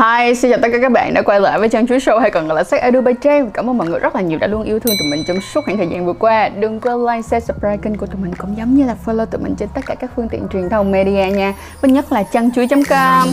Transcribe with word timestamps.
Hi, 0.00 0.34
xin 0.34 0.50
chào 0.50 0.60
tất 0.62 0.68
cả 0.72 0.78
các 0.82 0.92
bạn 0.92 1.14
đã 1.14 1.22
quay 1.22 1.40
lại 1.40 1.58
với 1.58 1.68
Trang 1.68 1.86
Chuối 1.86 1.98
Show 1.98 2.18
hay 2.18 2.30
còn 2.30 2.48
gọi 2.48 2.56
là 2.56 2.64
Sách 2.64 2.82
Edu 2.82 3.00
by 3.00 3.12
Trang 3.22 3.50
Cảm 3.50 3.70
ơn 3.70 3.78
mọi 3.78 3.88
người 3.88 4.00
rất 4.00 4.14
là 4.14 4.20
nhiều 4.20 4.38
đã 4.38 4.46
luôn 4.46 4.62
yêu 4.62 4.78
thương 4.78 4.94
tụi 4.98 5.10
mình 5.10 5.24
trong 5.28 5.40
suốt 5.40 5.60
khoảng 5.64 5.76
thời 5.76 5.88
gian 5.88 6.06
vừa 6.06 6.12
qua. 6.12 6.48
Đừng 6.48 6.80
quên 6.80 7.06
like, 7.06 7.22
share, 7.22 7.46
subscribe 7.46 7.76
kênh 7.76 7.96
của 7.96 8.06
tụi 8.06 8.22
mình 8.22 8.32
cũng 8.38 8.56
giống 8.56 8.74
như 8.74 8.86
là 8.86 8.96
follow 9.04 9.26
tụi 9.26 9.40
mình 9.40 9.54
trên 9.58 9.68
tất 9.74 9.80
cả 9.86 9.94
các 9.94 10.10
phương 10.16 10.28
tiện 10.28 10.48
truyền 10.52 10.68
thông 10.68 10.92
media 10.92 11.36
nha. 11.36 11.54
Và 11.80 11.88
nhất 11.88 12.12
là 12.12 12.22
trang 12.22 12.50
chuối.com 12.52 13.28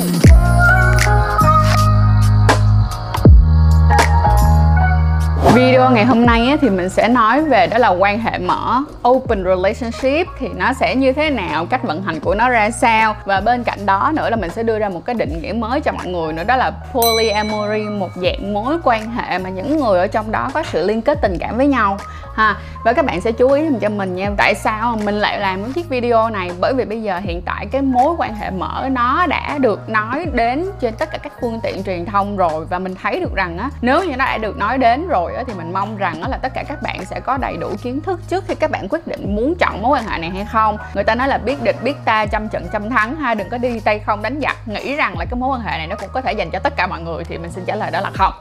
Video 5.58 5.92
ngày 5.92 6.06
hôm 6.06 6.26
nay 6.26 6.48
á, 6.48 6.58
thì 6.62 6.70
mình 6.70 6.90
sẽ 6.90 7.08
nói 7.08 7.42
về 7.42 7.68
đó 7.68 7.78
là 7.78 7.90
quan 7.90 8.20
hệ 8.20 8.38
mở 8.38 8.84
Open 9.08 9.44
relationship 9.44 10.28
thì 10.40 10.48
nó 10.56 10.74
sẽ 10.74 10.96
như 10.96 11.14
thế 11.14 11.30
nào, 11.30 11.66
cách 11.66 11.84
vận 11.84 12.04
hành 12.04 12.20
của 12.20 12.36
nó 12.36 12.50
ra 12.50 12.72
sao. 12.72 13.16
Và 13.26 13.42
bên 13.42 13.64
cạnh 13.64 13.86
đó 13.86 14.12
nữa 14.16 14.30
là 14.30 14.36
mình 14.36 14.50
sẽ 14.50 14.64
đưa 14.64 14.80
ra 14.80 14.90
một 14.90 15.06
cái 15.06 15.16
định 15.16 15.42
nghĩa 15.42 15.54
mới 15.54 15.82
cho 15.82 15.92
mọi 15.92 16.08
người 16.08 16.34
nữa 16.34 16.44
Đó 16.44 16.56
là 16.56 16.72
polyamory, 16.92 17.84
một 17.84 18.10
dạng 18.16 18.54
mối 18.54 18.78
quan 18.84 19.12
hệ 19.12 19.38
mà 19.38 19.50
những 19.50 19.78
người 19.78 20.00
ở 20.00 20.08
trong 20.08 20.32
đó 20.32 20.50
có 20.54 20.64
sự 20.64 20.88
liên 20.88 21.02
kết 21.02 21.18
tình 21.22 21.38
cảm 21.40 21.58
với 21.58 21.68
nhau 21.68 21.98
ha. 22.36 22.56
Và 22.84 22.94
các 22.94 23.06
bạn 23.06 23.22
sẽ 23.22 23.32
chú 23.32 23.52
ý 23.52 23.64
cho 23.82 23.90
mình 23.90 24.16
nha 24.16 24.32
Tại 24.38 24.56
sao 24.56 25.00
mình 25.04 25.16
lại 25.16 25.40
làm 25.40 25.64
cái 25.64 25.74
chiếc 25.74 25.90
video 25.90 26.30
này? 26.30 26.52
Bởi 26.60 26.74
vì 26.74 26.86
bây 26.86 27.02
giờ 27.02 27.20
hiện 27.24 27.42
tại 27.42 27.66
cái 27.72 27.82
mối 27.82 28.16
quan 28.18 28.36
hệ 28.36 28.52
mở 28.52 28.88
nó 28.92 29.26
đã 29.28 29.58
được 29.58 29.90
nói 29.90 30.26
đến 30.34 30.66
trên 30.80 30.94
tất 30.96 31.12
cả 31.12 31.18
các 31.18 31.34
phương 31.42 31.60
tiện 31.64 31.84
truyền 31.84 32.06
thông 32.06 32.38
rồi 32.38 32.66
Và 32.66 32.80
mình 32.80 32.96
thấy 33.02 33.20
được 33.20 33.36
rằng 33.36 33.58
á, 33.58 33.70
nếu 33.82 34.04
như 34.04 34.16
nó 34.16 34.26
đã 34.26 34.38
được 34.38 34.58
nói 34.58 34.78
đến 34.78 35.08
rồi 35.08 35.36
á, 35.36 35.44
thì 35.48 35.54
mình 35.54 35.74
mong 35.74 35.98
rằng 35.98 36.30
là 36.30 36.38
tất 36.38 36.52
cả 36.54 36.64
các 36.68 36.82
bạn 36.82 37.06
sẽ 37.06 37.20
có 37.20 37.38
đầy 37.38 37.58
đủ 37.58 37.70
kiến 37.84 38.02
thức 38.02 38.20
trước 38.28 38.44
khi 38.48 38.56
các 38.56 38.72
bạn 38.72 38.88
quyết 38.90 39.08
định 39.08 39.36
muốn 39.36 39.56
chọn 39.60 39.82
mối 39.82 39.98
quan 39.98 40.08
hệ 40.08 40.18
này 40.18 40.30
hay 40.30 40.46
không. 40.52 40.78
Người 40.94 41.04
ta 41.04 41.16
nói 41.16 41.28
là 41.28 41.38
biết 41.38 41.64
địch, 41.64 41.76
biết 41.84 41.96
ta, 42.06 42.26
trăm 42.26 42.50
trận, 42.50 42.68
trăm 42.74 42.90
thắng 42.90 43.16
ha 43.16 43.34
đừng 43.34 43.50
có 43.50 43.58
đi 43.58 43.80
tay 43.80 44.00
không 44.00 44.22
đánh 44.22 44.40
giặc. 44.42 44.68
Nghĩ 44.68 44.96
rằng 44.96 45.18
là 45.18 45.26
cái 45.26 45.40
mối 45.40 45.50
quan 45.50 45.62
hệ 45.62 45.78
này 45.78 45.88
nó 45.88 45.96
cũng 45.96 46.10
có 46.14 46.22
thể 46.22 46.34
dành 46.34 46.52
cho 46.52 46.60
tất 46.60 46.74
cả 46.78 46.88
mọi 46.88 47.02
người 47.02 47.24
thì 47.24 47.38
mình 47.38 47.52
xin 47.52 47.66
trả 47.66 47.76
lời 47.76 47.92
đó 47.92 48.02
là 48.02 48.12
không. 48.12 48.34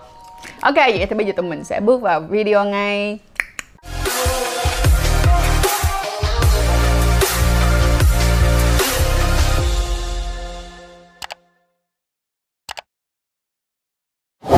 Ok, 0.60 0.74
vậy 0.74 1.06
thì 1.10 1.16
bây 1.16 1.26
giờ 1.26 1.32
tụi 1.36 1.46
mình 1.46 1.64
sẽ 1.64 1.80
bước 1.80 2.02
vào 2.02 2.20
video 2.20 2.64
ngay. 2.64 3.18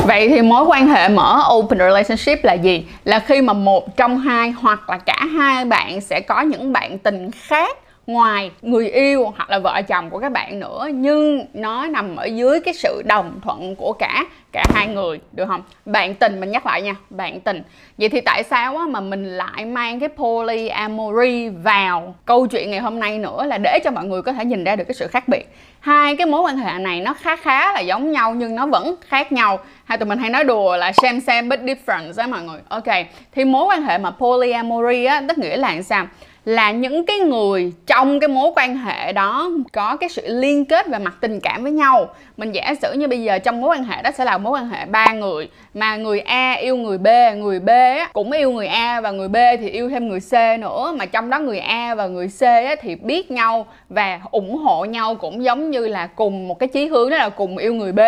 Vậy 0.09 0.29
thì 0.29 0.41
mối 0.41 0.63
quan 0.63 0.87
hệ 0.87 1.09
mở 1.09 1.41
open 1.53 1.79
relationship 1.79 2.43
là 2.43 2.53
gì? 2.53 2.85
Là 3.03 3.19
khi 3.19 3.41
mà 3.41 3.53
một 3.53 3.97
trong 3.97 4.17
hai 4.17 4.49
hoặc 4.49 4.89
là 4.89 4.97
cả 4.97 5.25
hai 5.37 5.65
bạn 5.65 6.01
sẽ 6.01 6.19
có 6.19 6.41
những 6.41 6.73
bạn 6.73 6.97
tình 6.97 7.31
khác 7.31 7.77
ngoài 8.09 8.51
người 8.61 8.89
yêu 8.89 9.33
hoặc 9.37 9.49
là 9.49 9.59
vợ 9.59 9.81
chồng 9.87 10.09
của 10.09 10.19
các 10.19 10.31
bạn 10.31 10.59
nữa, 10.59 10.87
nhưng 10.93 11.45
nó 11.53 11.85
nằm 11.85 12.15
ở 12.15 12.25
dưới 12.25 12.59
cái 12.59 12.73
sự 12.73 13.01
đồng 13.05 13.39
thuận 13.43 13.75
của 13.75 13.93
cả 13.93 14.25
cả 14.51 14.65
hai 14.73 14.87
người, 14.87 15.19
được 15.31 15.45
không? 15.47 15.61
Bạn 15.85 16.15
tình, 16.15 16.39
mình 16.39 16.51
nhắc 16.51 16.65
lại 16.65 16.81
nha, 16.81 16.95
bạn 17.09 17.39
tình. 17.39 17.63
Vậy 17.97 18.09
thì 18.09 18.21
tại 18.21 18.43
sao 18.43 18.77
á 18.77 18.85
mà 18.85 18.99
mình 18.99 19.25
lại 19.25 19.65
mang 19.65 19.99
cái 19.99 20.09
polyamory 20.09 21.49
vào? 21.49 22.15
Câu 22.25 22.47
chuyện 22.47 22.71
ngày 22.71 22.79
hôm 22.79 22.99
nay 22.99 23.19
nữa 23.19 23.45
là 23.45 23.57
để 23.57 23.79
cho 23.83 23.91
mọi 23.91 24.05
người 24.05 24.21
có 24.21 24.33
thể 24.33 24.45
nhìn 24.45 24.63
ra 24.63 24.75
được 24.75 24.83
cái 24.87 24.95
sự 24.95 25.07
khác 25.07 25.27
biệt. 25.27 25.45
Hai 25.79 26.15
cái 26.15 26.27
mối 26.27 26.41
quan 26.41 26.57
hệ 26.57 26.79
này 26.79 27.01
nó 27.01 27.13
khá 27.13 27.35
khá 27.35 27.73
là 27.73 27.79
giống 27.79 28.11
nhau 28.11 28.33
nhưng 28.35 28.55
nó 28.55 28.65
vẫn 28.65 28.95
khác 29.07 29.31
nhau. 29.31 29.59
Hai 29.85 29.97
tụi 29.97 30.09
mình 30.09 30.19
hay 30.19 30.29
nói 30.29 30.43
đùa 30.43 30.77
là 30.77 30.91
same 30.91 31.19
same 31.19 31.49
but 31.49 31.59
different 31.59 32.13
á 32.17 32.27
mọi 32.27 32.41
người. 32.41 32.59
Ok, 32.69 33.07
thì 33.31 33.45
mối 33.45 33.65
quan 33.65 33.81
hệ 33.81 33.97
mà 33.97 34.11
polyamory 34.11 35.05
á, 35.05 35.21
tức 35.27 35.37
nghĩa 35.37 35.57
là 35.57 35.81
sao? 35.81 36.07
Là 36.49 36.71
những 36.71 37.05
cái 37.05 37.17
người 37.17 37.73
trong 37.87 38.19
cái 38.19 38.27
mối 38.27 38.51
quan 38.55 38.77
hệ 38.77 39.13
đó 39.13 39.49
có 39.73 39.95
cái 39.95 40.09
sự 40.09 40.21
liên 40.25 40.65
kết 40.65 40.87
về 40.87 40.99
mặt 40.99 41.13
tình 41.21 41.39
cảm 41.39 41.63
với 41.63 41.71
nhau. 41.71 42.07
Mình 42.37 42.51
giả 42.51 42.73
sử 42.81 42.93
như 42.93 43.07
bây 43.07 43.23
giờ 43.23 43.39
trong 43.39 43.61
mối 43.61 43.69
quan 43.69 43.83
hệ 43.83 44.01
đó 44.01 44.11
sẽ 44.11 44.25
là 44.25 44.37
mối 44.37 44.53
quan 44.53 44.69
hệ 44.69 44.85
ba 44.85 45.05
người, 45.13 45.49
mà 45.73 45.95
người 45.95 46.19
A 46.19 46.51
yêu 46.51 46.75
người 46.75 46.97
B 46.97 47.07
người 47.37 47.59
B 47.59 47.69
cũng 48.13 48.31
yêu 48.31 48.51
người 48.51 48.67
A 48.67 49.01
và 49.01 49.11
người 49.11 49.27
B 49.27 49.35
thì 49.59 49.69
yêu 49.69 49.89
thêm 49.89 50.09
người 50.09 50.19
C 50.19 50.59
nữa, 50.59 50.93
mà 50.97 51.05
trong 51.05 51.29
đó 51.29 51.39
người 51.39 51.59
A 51.59 51.95
và 51.95 52.07
người 52.07 52.27
C 52.27 52.41
thì 52.81 52.95
biết 52.95 53.31
nhau 53.31 53.65
và 53.89 54.19
ủng 54.31 54.57
hộ 54.57 54.85
nhau 54.85 55.15
cũng 55.15 55.43
giống 55.43 55.71
như 55.71 55.87
là 55.87 56.07
cùng 56.07 56.47
một 56.47 56.59
cái 56.59 56.69
chí 56.69 56.87
hướng 56.87 57.09
đó 57.09 57.17
là 57.17 57.29
cùng 57.29 57.57
yêu 57.57 57.73
người 57.73 57.91
B. 57.91 57.99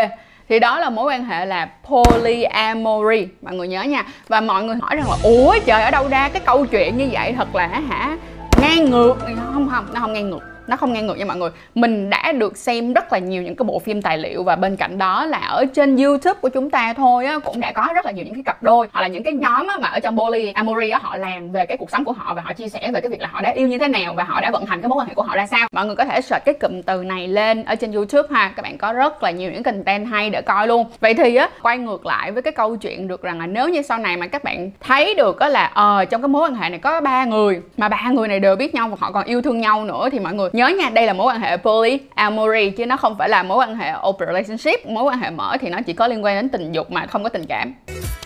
Thì 0.49 0.59
đó 0.59 0.79
là 0.79 0.89
mối 0.89 1.13
quan 1.13 1.25
hệ 1.25 1.45
là 1.45 1.69
polyamory, 1.83 3.27
mọi 3.41 3.55
người 3.55 3.67
nhớ 3.67 3.83
nha. 3.83 4.05
Và 4.27 4.41
mọi 4.41 4.63
người 4.63 4.75
hỏi 4.81 4.95
rằng 4.95 5.05
là, 5.09 5.15
ủa, 5.23 5.55
trời 5.65 5.83
ở 5.83 5.91
đâu 5.91 6.07
ra 6.07 6.29
cái 6.29 6.41
câu 6.45 6.65
chuyện 6.65 6.97
như 6.97 7.07
vậy? 7.11 7.33
Thật 7.37 7.55
là 7.55 7.67
hả? 7.67 8.17
Ngang 8.61 8.89
ngược. 8.89 9.15
Không 9.53 9.69
không 9.69 9.85
nó 9.93 9.99
không 9.99 10.13
ngang 10.13 10.29
ngược 10.29 10.39
nó 10.67 10.77
không 10.77 10.93
ngang 10.93 11.07
ngược 11.07 11.17
nha 11.17 11.25
mọi 11.25 11.37
người. 11.37 11.49
Mình 11.75 12.09
đã 12.09 12.31
được 12.31 12.57
xem 12.57 12.93
rất 12.93 13.13
là 13.13 13.19
nhiều 13.19 13.43
những 13.43 13.55
cái 13.55 13.63
bộ 13.63 13.79
phim 13.79 14.01
tài 14.01 14.17
liệu 14.17 14.43
và 14.43 14.55
bên 14.55 14.75
cạnh 14.75 14.97
đó 14.97 15.25
là 15.25 15.37
ở 15.37 15.65
trên 15.65 15.97
youtube 15.97 16.39
của 16.41 16.49
chúng 16.49 16.69
ta 16.69 16.93
thôi 16.93 17.25
á 17.25 17.39
cũng 17.39 17.59
đã 17.59 17.71
có 17.71 17.87
rất 17.95 18.05
là 18.05 18.11
nhiều 18.11 18.25
những 18.25 18.33
cái 18.33 18.43
cặp 18.43 18.63
đôi 18.63 18.87
hoặc 18.93 19.01
là 19.01 19.07
những 19.07 19.23
cái 19.23 19.33
nhóm 19.33 19.67
á, 19.67 19.77
mà 19.81 19.87
ở 19.87 19.99
trong 19.99 20.17
poly 20.17 20.51
amory 20.51 20.89
á 20.89 20.99
họ 21.03 21.17
làm 21.17 21.51
về 21.51 21.65
cái 21.65 21.77
cuộc 21.77 21.91
sống 21.91 22.03
của 22.03 22.11
họ 22.11 22.33
và 22.33 22.41
họ 22.41 22.53
chia 22.53 22.69
sẻ 22.69 22.91
về 22.93 23.01
cái 23.01 23.09
việc 23.09 23.21
là 23.21 23.27
họ 23.31 23.41
đã 23.41 23.49
yêu 23.49 23.67
như 23.67 23.77
thế 23.77 23.87
nào 23.87 24.13
và 24.13 24.23
họ 24.23 24.41
đã 24.41 24.51
vận 24.51 24.65
hành 24.65 24.81
cái 24.81 24.89
mối 24.89 24.97
quan 24.97 25.07
hệ 25.07 25.13
của 25.13 25.23
họ 25.23 25.35
ra 25.35 25.47
sao. 25.47 25.67
Mọi 25.71 25.85
người 25.85 25.95
có 25.95 26.05
thể 26.05 26.21
search 26.21 26.45
cái 26.45 26.53
cụm 26.53 26.81
từ 26.81 27.03
này 27.03 27.27
lên 27.27 27.63
ở 27.63 27.75
trên 27.75 27.91
youtube 27.91 28.27
ha. 28.31 28.53
Các 28.55 28.63
bạn 28.63 28.77
có 28.77 28.93
rất 28.93 29.23
là 29.23 29.31
nhiều 29.31 29.51
những 29.51 29.63
content 29.63 30.07
hay 30.07 30.29
để 30.29 30.41
coi 30.41 30.67
luôn. 30.67 30.85
Vậy 30.99 31.13
thì 31.13 31.35
á 31.35 31.49
quay 31.61 31.77
ngược 31.77 32.05
lại 32.05 32.31
với 32.31 32.41
cái 32.41 32.53
câu 32.53 32.75
chuyện 32.75 33.07
được 33.07 33.21
rằng 33.21 33.39
là 33.39 33.47
nếu 33.47 33.69
như 33.69 33.81
sau 33.81 33.97
này 33.97 34.17
mà 34.17 34.27
các 34.27 34.43
bạn 34.43 34.71
thấy 34.79 35.15
được 35.15 35.39
á 35.39 35.49
là 35.49 35.65
ờ 35.65 36.05
trong 36.05 36.21
cái 36.21 36.29
mối 36.29 36.41
quan 36.41 36.55
hệ 36.55 36.69
này 36.69 36.79
có 36.79 37.01
ba 37.01 37.25
người 37.25 37.61
mà 37.77 37.89
ba 37.89 38.09
người 38.13 38.27
này 38.27 38.39
đều 38.39 38.55
biết 38.55 38.75
nhau 38.75 38.87
và 38.87 38.97
họ 38.99 39.11
còn 39.11 39.25
yêu 39.25 39.41
thương 39.41 39.61
nhau 39.61 39.85
nữa 39.85 40.09
thì 40.11 40.19
mọi 40.19 40.33
người 40.33 40.49
nhớ 40.61 40.67
nha 40.67 40.89
đây 40.89 41.05
là 41.05 41.13
mối 41.13 41.27
quan 41.27 41.41
hệ 41.41 41.57
polyamory 41.57 42.69
chứ 42.69 42.85
nó 42.85 42.97
không 42.97 43.15
phải 43.17 43.29
là 43.29 43.43
mối 43.43 43.57
quan 43.57 43.75
hệ 43.75 43.93
open 44.07 44.27
relationship 44.27 44.85
mối 44.85 45.03
quan 45.03 45.19
hệ 45.19 45.29
mở 45.29 45.57
thì 45.61 45.69
nó 45.69 45.81
chỉ 45.85 45.93
có 45.93 46.07
liên 46.07 46.23
quan 46.23 46.35
đến 46.35 46.49
tình 46.49 46.71
dục 46.71 46.91
mà 46.91 47.05
không 47.05 47.23
có 47.23 47.29
tình 47.29 47.45
cảm 47.45 47.73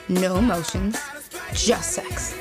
No 0.07 0.35
emotions, 0.35 0.95
just 1.53 1.81
sex. 1.81 2.33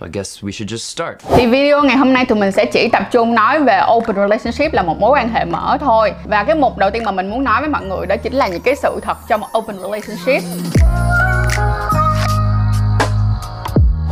So 0.00 0.06
I 0.06 0.10
guess 0.12 0.44
we 0.44 0.50
should 0.50 0.72
just 0.72 0.76
start. 0.76 1.36
Thì 1.36 1.46
video 1.46 1.82
ngày 1.82 1.96
hôm 1.96 2.12
nay 2.12 2.24
tụi 2.24 2.38
mình 2.38 2.52
sẽ 2.52 2.64
chỉ 2.64 2.88
tập 2.88 3.08
trung 3.10 3.34
nói 3.34 3.62
về 3.62 3.80
open 3.92 4.16
relationship 4.16 4.72
là 4.72 4.82
một 4.82 5.00
mối 5.00 5.10
quan 5.10 5.28
hệ 5.28 5.44
mở 5.44 5.78
thôi 5.80 6.12
Và 6.24 6.44
cái 6.44 6.56
mục 6.56 6.78
đầu 6.78 6.90
tiên 6.90 7.04
mà 7.04 7.12
mình 7.12 7.30
muốn 7.30 7.44
nói 7.44 7.60
với 7.60 7.68
mọi 7.70 7.84
người 7.84 8.06
đó 8.06 8.16
chính 8.16 8.32
là 8.32 8.48
những 8.48 8.62
cái 8.62 8.74
sự 8.76 9.00
thật 9.02 9.18
trong 9.28 9.40
một 9.40 9.48
open 9.58 9.76
relationship 9.78 10.42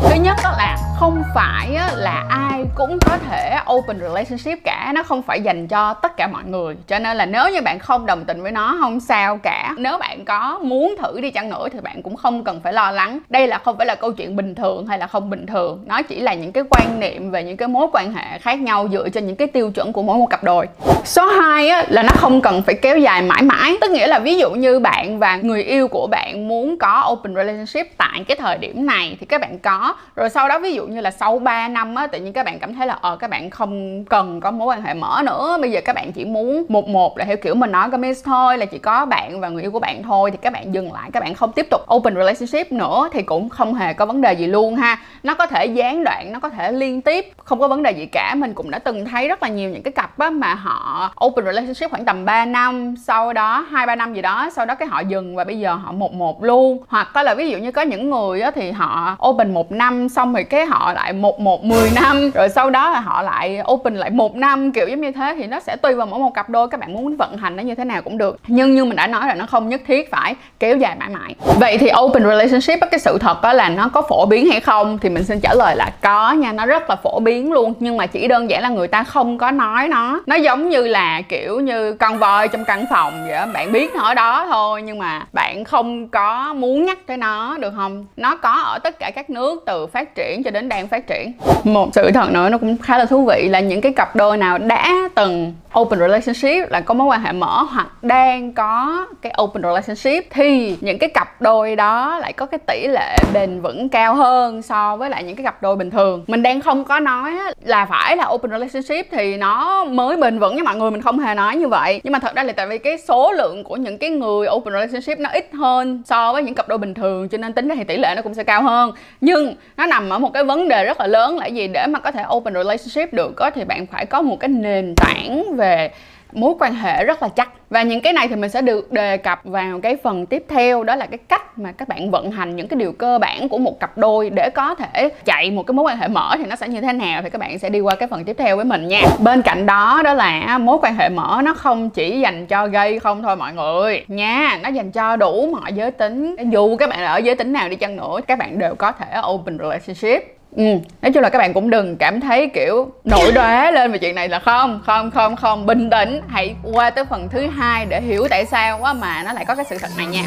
Thứ 0.03 0.15
nhất 0.15 0.37
đó 0.45 0.55
là 0.59 0.90
không 1.01 1.23
phải 1.35 1.79
là 1.97 2.25
ai 2.29 2.65
cũng 2.75 2.99
có 3.07 3.19
thể 3.31 3.59
open 3.73 4.01
relationship 4.01 4.65
cả 4.65 4.93
nó 4.95 5.03
không 5.03 5.23
phải 5.23 5.41
dành 5.41 5.69
cho 5.69 5.95
tất 5.95 6.17
cả 6.17 6.27
mọi 6.27 6.43
người. 6.45 6.77
Cho 6.89 6.99
nên 6.99 7.17
là 7.17 7.27
nếu 7.27 7.49
như 7.49 7.63
bạn 7.63 7.79
không 7.79 8.07
đồng 8.07 8.25
tình 8.25 8.43
với 8.43 8.53
nó 8.53 8.77
không 8.81 9.01
sao 9.01 9.39
cả. 9.43 9.75
Nếu 9.79 9.99
bạn 9.99 10.25
có 10.25 10.59
muốn 10.63 10.95
thử 11.03 11.21
đi 11.21 11.31
chăng 11.31 11.51
nữa 11.51 11.69
thì 11.73 11.81
bạn 11.81 12.03
cũng 12.03 12.17
không 12.17 12.45
cần 12.45 12.61
phải 12.65 12.73
lo 12.73 12.91
lắng. 12.91 13.19
Đây 13.29 13.47
là 13.47 13.59
không 13.59 13.77
phải 13.77 13.87
là 13.87 13.95
câu 13.95 14.13
chuyện 14.13 14.37
bình 14.37 14.55
thường 14.55 14.87
hay 14.87 14.99
là 14.99 15.07
không 15.07 15.31
bình 15.31 15.47
thường. 15.47 15.85
Nó 15.87 16.03
chỉ 16.03 16.21
là 16.21 16.35
những 16.35 16.53
cái 16.53 16.65
quan 16.71 17.01
niệm 17.01 17.31
về 17.31 17.45
những 17.45 17.57
cái 17.57 17.69
mối 17.69 17.87
quan 17.93 18.13
hệ 18.13 18.39
khác 18.39 18.61
nhau 18.61 18.89
dựa 18.93 19.09
trên 19.09 19.27
những 19.27 19.37
cái 19.37 19.49
tiêu 19.49 19.71
chuẩn 19.71 19.93
của 19.93 20.03
mỗi 20.03 20.19
một 20.19 20.27
cặp 20.31 20.45
đôi. 20.45 20.67
Số 21.05 21.27
2 21.27 21.69
á, 21.69 21.85
là 21.89 22.03
nó 22.03 22.13
không 22.17 22.41
cần 22.41 22.63
phải 22.63 22.75
kéo 22.75 22.99
dài 22.99 23.23
mãi 23.23 23.43
mãi. 23.43 23.77
Tức 23.81 23.91
nghĩa 23.91 24.07
là 24.07 24.19
ví 24.19 24.39
dụ 24.39 24.51
như 24.51 24.79
bạn 24.79 25.19
và 25.19 25.37
người 25.37 25.63
yêu 25.63 25.89
của 25.89 26.07
bạn 26.07 26.49
muốn 26.49 26.79
có 26.79 27.09
open 27.13 27.35
relationship 27.35 27.97
tại 27.97 28.25
cái 28.29 28.37
thời 28.37 28.59
điểm 28.59 28.87
này 28.87 29.17
thì 29.21 29.27
các 29.27 29.41
bạn 29.41 29.59
có. 29.59 29.95
Rồi 30.17 30.31
sau 30.31 30.49
đó 30.49 30.59
ví 30.59 30.75
dụ 30.75 30.90
như 30.91 31.01
là 31.01 31.11
sau 31.11 31.39
3 31.39 31.69
năm 31.69 31.95
á, 31.95 32.07
tự 32.07 32.21
nhiên 32.21 32.33
các 32.33 32.47
bạn 32.47 32.59
cảm 32.59 32.75
thấy 32.75 32.87
là 32.87 32.99
ờ 33.01 33.17
các 33.17 33.31
bạn 33.31 33.51
không 33.51 34.05
cần 34.05 34.41
có 34.41 34.51
mối 34.51 34.67
quan 34.67 34.83
hệ 34.83 34.95
mở 34.95 35.23
nữa. 35.27 35.59
Bây 35.61 35.71
giờ 35.71 35.81
các 35.85 35.95
bạn 35.95 36.13
chỉ 36.13 36.25
muốn 36.25 36.67
một 36.69 36.89
một 36.89 37.19
là 37.19 37.25
theo 37.25 37.37
kiểu 37.37 37.55
mình 37.55 37.73
nói 37.73 37.91
cái 37.91 37.99
miss 37.99 38.25
thôi, 38.25 38.59
là 38.59 38.67
chỉ 38.67 38.79
có 38.79 39.07
bạn 39.07 39.41
và 39.41 39.49
người 39.49 39.63
yêu 39.63 39.71
của 39.71 39.79
bạn 39.79 40.03
thôi, 40.03 40.31
thì 40.31 40.37
các 40.43 40.53
bạn 40.53 40.75
dừng 40.75 40.93
lại, 40.93 41.11
các 41.13 41.21
bạn 41.21 41.35
không 41.35 41.53
tiếp 41.53 41.67
tục 41.71 41.81
open 41.95 42.15
relationship 42.15 42.73
nữa 42.73 43.09
thì 43.13 43.23
cũng 43.23 43.49
không 43.49 43.75
hề 43.75 43.95
có 43.95 44.07
vấn 44.07 44.21
đề 44.21 44.33
gì 44.33 44.47
luôn 44.47 44.77
ha. 44.77 44.99
Nó 45.23 45.35
có 45.35 45.47
thể 45.47 45.67
gián 45.67 46.05
đoạn, 46.05 46.33
nó 46.33 46.41
có 46.41 46.49
thể 46.49 46.73
liên 46.73 47.03
tiếp, 47.03 47.33
không 47.37 47.61
có 47.61 47.69
vấn 47.69 47.83
đề 47.83 47.91
gì 47.91 48.07
cả. 48.07 48.35
Mình 48.37 48.55
cũng 48.55 48.71
đã 48.71 48.79
từng 48.79 49.05
thấy 49.05 49.29
rất 49.29 49.43
là 49.43 49.49
nhiều 49.49 49.71
những 49.71 49.83
cái 49.83 49.93
cặp 49.93 50.19
á 50.19 50.31
mà 50.31 50.55
họ 50.55 51.13
open 51.27 51.45
relationship 51.45 51.91
khoảng 51.91 52.05
tầm 52.05 52.25
3 52.25 52.45
năm, 52.45 52.95
sau 52.97 53.33
đó 53.33 53.67
hai, 53.71 53.87
ba 53.87 53.95
năm 53.95 54.15
gì 54.15 54.23
đó, 54.23 54.51
sau 54.53 54.67
đó 54.67 54.75
cái 54.75 54.89
họ 54.89 55.01
dừng 55.01 55.37
và 55.37 55.45
bây 55.45 55.59
giờ 55.59 55.75
họ 55.75 55.93
một 55.93 56.15
một 56.15 56.45
luôn. 56.45 56.79
Hoặc 56.89 57.09
có 57.15 57.23
là 57.23 57.35
ví 57.35 57.51
dụ 57.51 57.59
như 57.59 57.73
có 57.73 57.83
những 57.83 58.11
người 58.11 58.41
á 58.41 58.51
thì 58.51 58.71
họ 58.71 59.17
open 59.29 59.55
một 59.55 59.73
năm 59.73 60.09
xong 60.09 60.33
rồi 60.33 60.45
cái 60.45 60.67
họ 60.67 60.80
lại 60.93 61.13
một 61.13 61.41
một, 61.41 61.65
mười 61.65 61.91
năm, 61.95 62.31
rồi 62.35 62.49
sau 62.49 62.71
đó 62.71 62.91
là 62.91 63.01
họ 63.01 63.23
lại 63.23 63.61
open 63.73 63.95
lại 63.95 64.11
một 64.11 64.37
năm, 64.37 64.73
kiểu 64.73 64.89
giống 64.89 65.01
như 65.01 65.13
thế, 65.13 65.35
thì 65.39 65.47
nó 65.47 65.61
sẽ 65.61 65.77
tùy 65.77 65.95
vào 65.95 66.07
mỗi 66.07 66.19
một 66.19 66.35
cặp 66.35 66.51
đôi, 66.51 66.69
các 66.69 66.81
bạn 66.81 66.93
muốn 66.93 67.17
vận 67.17 67.37
hành 67.37 67.57
nó 67.57 67.63
như 67.63 67.75
thế 67.75 67.85
nào 67.85 68.03
cũng 68.03 68.19
được. 68.19 68.37
Nhưng 68.47 68.75
như 68.75 68.85
mình 68.85 68.97
đã 68.97 69.07
nói 69.07 69.27
là 69.27 69.35
nó 69.35 69.47
không 69.47 69.69
nhất 69.69 69.81
thiết 69.87 70.11
phải 70.11 70.35
kéo 70.59 70.77
dài 70.77 70.97
mãi 71.01 71.09
mãi. 71.09 71.35
Vậy 71.61 71.79
thì 71.79 71.91
open 72.01 72.23
relationship 72.23 72.91
cái 72.91 73.01
sự 73.01 73.19
thật 73.19 73.43
đó 73.43 73.53
là 73.53 73.69
nó 73.69 73.89
có 73.89 74.03
phổ 74.03 74.27
biến 74.27 74.51
hay 74.51 74.61
không 74.61 74.99
thì 74.99 75.09
mình 75.09 75.25
xin 75.25 75.41
trả 75.41 75.55
lời 75.55 75.77
là 75.77 75.91
có 76.03 76.33
nha, 76.33 76.53
nó 76.53 76.67
rất 76.67 76.91
là 76.91 76.97
phổ 76.97 77.21
biến 77.21 77.53
luôn, 77.53 77.75
nhưng 77.81 77.97
mà 77.97 78.07
chỉ 78.07 78.29
đơn 78.29 78.51
giản 78.51 78.63
là 78.63 78.69
người 78.69 78.89
ta 78.89 79.05
không 79.05 79.39
có 79.39 79.51
nói 79.51 79.89
nó. 79.89 80.21
Nó 80.27 80.37
giống 80.37 80.69
như 80.69 80.87
là, 80.87 81.23
kiểu 81.29 81.61
như, 81.61 81.93
con 81.93 82.19
voi 82.19 82.49
trong 82.49 82.65
căn 82.65 82.85
phòng 82.91 83.13
vậy 83.27 83.33
đó. 83.33 83.47
bạn 83.55 83.73
biết 83.73 83.95
nó 83.95 84.03
ở 84.03 84.15
đó 84.15 84.47
thôi, 84.51 84.83
nhưng 84.83 84.99
mà 84.99 85.27
bạn 85.33 85.65
không 85.65 86.09
có 86.09 86.55
muốn 86.55 86.87
nhắc 86.87 86.99
tới 87.07 87.17
nó, 87.17 87.57
được 87.59 87.73
không? 87.77 88.07
Nó 88.17 88.37
có 88.37 88.51
ở 88.51 88.79
tất 88.79 88.99
cả 88.99 89.11
các 89.15 89.31
nước 89.31 89.63
từ 89.67 89.87
phát 89.87 90.15
triển 90.15 90.43
cho 90.43 90.51
đến 90.51 90.60
đến 90.61 90.69
đang 90.69 90.89
phát 90.89 91.07
triển. 91.07 91.33
Một 91.65 91.89
sự 91.93 92.11
thật 92.11 92.31
nữa 92.31 92.49
nó 92.49 92.59
cũng 92.59 92.79
khá 92.79 92.99
là 92.99 93.05
thú 93.05 93.25
vị 93.25 93.49
là 93.49 93.61
những 93.61 93.81
cái 93.81 93.93
cặp 93.93 94.17
đôi 94.17 94.37
nào 94.37 94.59
đã 94.59 95.09
từng 95.15 95.55
open 95.81 95.99
relationship 95.99 96.71
là 96.71 96.81
có 96.81 96.95
mối 96.95 97.07
quan 97.07 97.21
hệ 97.23 97.33
mở 97.33 97.63
hoặc 97.63 98.05
đang 98.05 98.53
có 98.53 99.07
cái 99.23 99.35
open 99.43 99.63
relationship 99.63 100.25
thì 100.31 100.77
những 100.81 100.99
cái 100.99 101.11
cặp 101.11 101.43
đôi 101.43 101.77
đó 101.77 102.19
lại 102.19 102.33
có 102.33 102.47
cái 102.47 102.59
tỷ 102.67 102.87
lệ 102.87 103.17
bền 103.35 103.61
vững 103.61 103.89
cao 103.89 104.15
hơn 104.15 104.63
so 104.63 104.97
với 104.97 105.11
lại 105.11 105.25
những 105.25 105.37
cái 105.37 105.45
cặp 105.45 105.63
đôi 105.63 105.77
bình 105.77 105.91
thường. 105.91 106.25
Mình 106.27 106.43
đang 106.43 106.61
không 106.61 106.85
có 106.85 107.01
nói 107.01 107.33
là 107.65 107.87
phải 107.87 108.17
là 108.17 108.29
open 108.29 108.51
relationship 108.51 109.07
thì 109.11 109.37
nó 109.37 109.85
mới 109.85 110.17
bền 110.17 110.39
vững 110.39 110.55
với 110.55 110.63
mọi 110.63 110.77
người, 110.77 110.91
mình 110.91 111.03
không 111.03 111.19
hề 111.19 111.35
nói 111.35 111.57
như 111.57 111.69
vậy. 111.69 112.01
Nhưng 112.05 112.13
mà 112.13 112.19
thật 112.19 112.35
ra 112.35 112.43
là 112.43 112.53
tại 112.53 112.67
vì 112.67 112.79
cái 112.79 112.99
số 112.99 113.33
lượng 113.33 113.65
của 113.65 113.77
những 113.77 113.99
cái 113.99 114.11
người 114.11 114.49
open 114.49 114.73
relationship 114.73 115.19
nó 115.19 115.31
ít 115.33 115.51
hơn 115.53 116.03
so 116.07 116.33
với 116.33 116.43
những 116.43 116.55
cặp 116.55 116.69
đôi 116.69 116.79
bình 116.79 116.95
thường 116.95 117.29
cho 117.29 117.39
nên 117.39 117.53
tính 117.53 117.69
ra 117.69 117.75
thì 117.75 117.85
tỷ 117.85 117.97
lệ 117.97 118.15
nó 118.17 118.23
cũng 118.23 118.35
sẽ 118.35 118.45
cao 118.45 118.63
hơn. 118.63 118.93
Nhưng 119.21 119.55
nó 119.77 119.87
nằm 119.87 120.11
ở 120.11 120.19
một 120.19 120.33
cái 120.33 120.45
vấn 120.51 120.69
đề 120.69 120.85
rất 120.85 121.01
là 121.01 121.07
lớn. 121.07 121.39
Là 121.39 121.47
gì? 121.47 121.69
Để 121.69 121.87
mà 121.87 121.99
có 121.99 122.11
thể 122.11 122.25
open 122.35 122.55
relationship 122.55 123.15
được 123.15 123.33
có 123.37 123.51
thì 123.55 123.65
bạn 123.65 123.87
phải 123.87 124.07
có 124.07 124.23
một 124.23 124.37
cái 124.41 124.49
nền 124.49 124.95
tảng 124.97 125.57
về 125.57 125.91
mối 126.33 126.55
quan 126.61 126.75
hệ 126.75 127.05
rất 127.05 127.23
là 127.23 127.29
chắc. 127.29 127.51
Và 127.71 127.83
những 127.83 128.01
cái 128.01 128.13
này 128.13 128.29
thì 128.29 128.37
mình 128.37 128.51
sẽ 128.51 128.63
được 128.63 128.93
đề 128.93 129.17
cập 129.17 129.41
vào 129.45 129.81
cái 129.83 129.97
phần 129.97 130.27
tiếp 130.27 130.45
theo, 130.49 130.85
đó 130.85 130.95
là 130.95 131.07
cái 131.07 131.19
cách 131.19 131.59
mà 131.59 131.73
các 131.73 131.89
bạn 131.89 132.11
vận 132.11 132.31
hành 132.31 132.57
những 132.57 132.69
cái 132.69 132.77
điều 132.77 132.93
cơ 132.93 133.19
bản 133.19 133.49
của 133.49 133.59
một 133.59 133.81
cặp 133.81 133.99
đôi 133.99 134.31
để 134.31 134.51
có 134.51 134.75
thể 134.75 135.09
chạy 135.25 135.51
một 135.51 135.63
cái 135.67 135.73
mối 135.73 135.85
quan 135.85 135.97
hệ 135.97 136.09
mở 136.09 136.35
thì 136.39 136.45
nó 136.45 136.57
sẽ 136.57 136.69
như 136.69 136.81
thế 136.81 136.93
nào 136.93 137.23
thì 137.23 137.31
các 137.31 137.39
bạn 137.39 137.59
sẽ 137.59 137.69
đi 137.69 137.81
qua 137.81 137.95
cái 137.95 138.09
phần 138.09 138.25
tiếp 138.25 138.37
theo 138.39 138.57
với 138.57 138.65
mình 138.65 138.89
nha. 138.89 139.03
Bên 139.19 139.43
cạnh 139.43 139.67
đó 139.67 140.01
đó 140.05 140.15
là 140.15 140.59
mối 140.59 140.79
quan 140.83 140.95
hệ 140.95 141.09
mở 141.09 141.41
nó 141.45 141.55
không 141.55 141.91
chỉ 141.91 142.21
dành 142.21 142.47
cho 142.47 142.67
gay 142.67 142.99
không 142.99 143.23
thôi 143.23 143.37
mọi 143.37 143.53
người 143.53 144.05
nha. 144.09 144.59
Nó 144.63 144.69
dành 144.69 144.91
cho 144.91 145.17
đủ 145.17 145.49
mọi 145.61 145.73
giới 145.73 145.91
tính. 145.91 146.37
Dù 146.51 146.77
các 146.77 146.89
bạn 146.89 147.01
là 147.01 147.13
ở 147.13 147.19
giới 147.19 147.35
tính 147.35 147.53
nào 147.53 147.69
đi 147.69 147.77
chăng 147.77 147.97
nữa, 147.97 148.21
các 148.27 148.39
bạn 148.39 148.59
đều 148.59 148.75
có 148.75 148.93
thể 148.93 149.07
open 149.33 149.59
relationship. 149.59 150.40
Ừ, 150.57 150.63
nói 151.03 151.13
chung 151.15 151.23
là 151.23 151.29
các 151.29 151.39
bạn 151.39 151.55
cũng 151.55 151.71
đừng 151.71 151.97
cảm 151.97 152.21
thấy 152.21 152.51
kiểu 152.55 152.91
nổi 153.05 153.33
đoá 153.33 153.71
lên 153.71 153.93
về 153.93 153.99
chuyện 153.99 154.15
này 154.15 154.29
là 154.29 154.39
không 154.39 154.81
không 154.87 155.11
không 155.11 155.37
không. 155.37 155.67
Bình 155.67 155.91
tĩnh 155.91 156.21
hãy 156.29 156.55
qua 156.63 156.91
tới 156.91 157.05
phần 157.05 157.29
thứ 157.29 157.47
hai 157.47 157.87
để 157.87 158.01
hiểu 158.01 158.27
tại 158.31 158.45
sao 158.45 158.79
quá 158.81 158.93
mà 158.93 159.23
nó 159.23 159.33
lại 159.33 159.45
có 159.45 159.55
cái 159.55 159.65
sự 159.71 159.79
thật 159.79 159.91
này 159.97 160.07
nha 160.07 160.23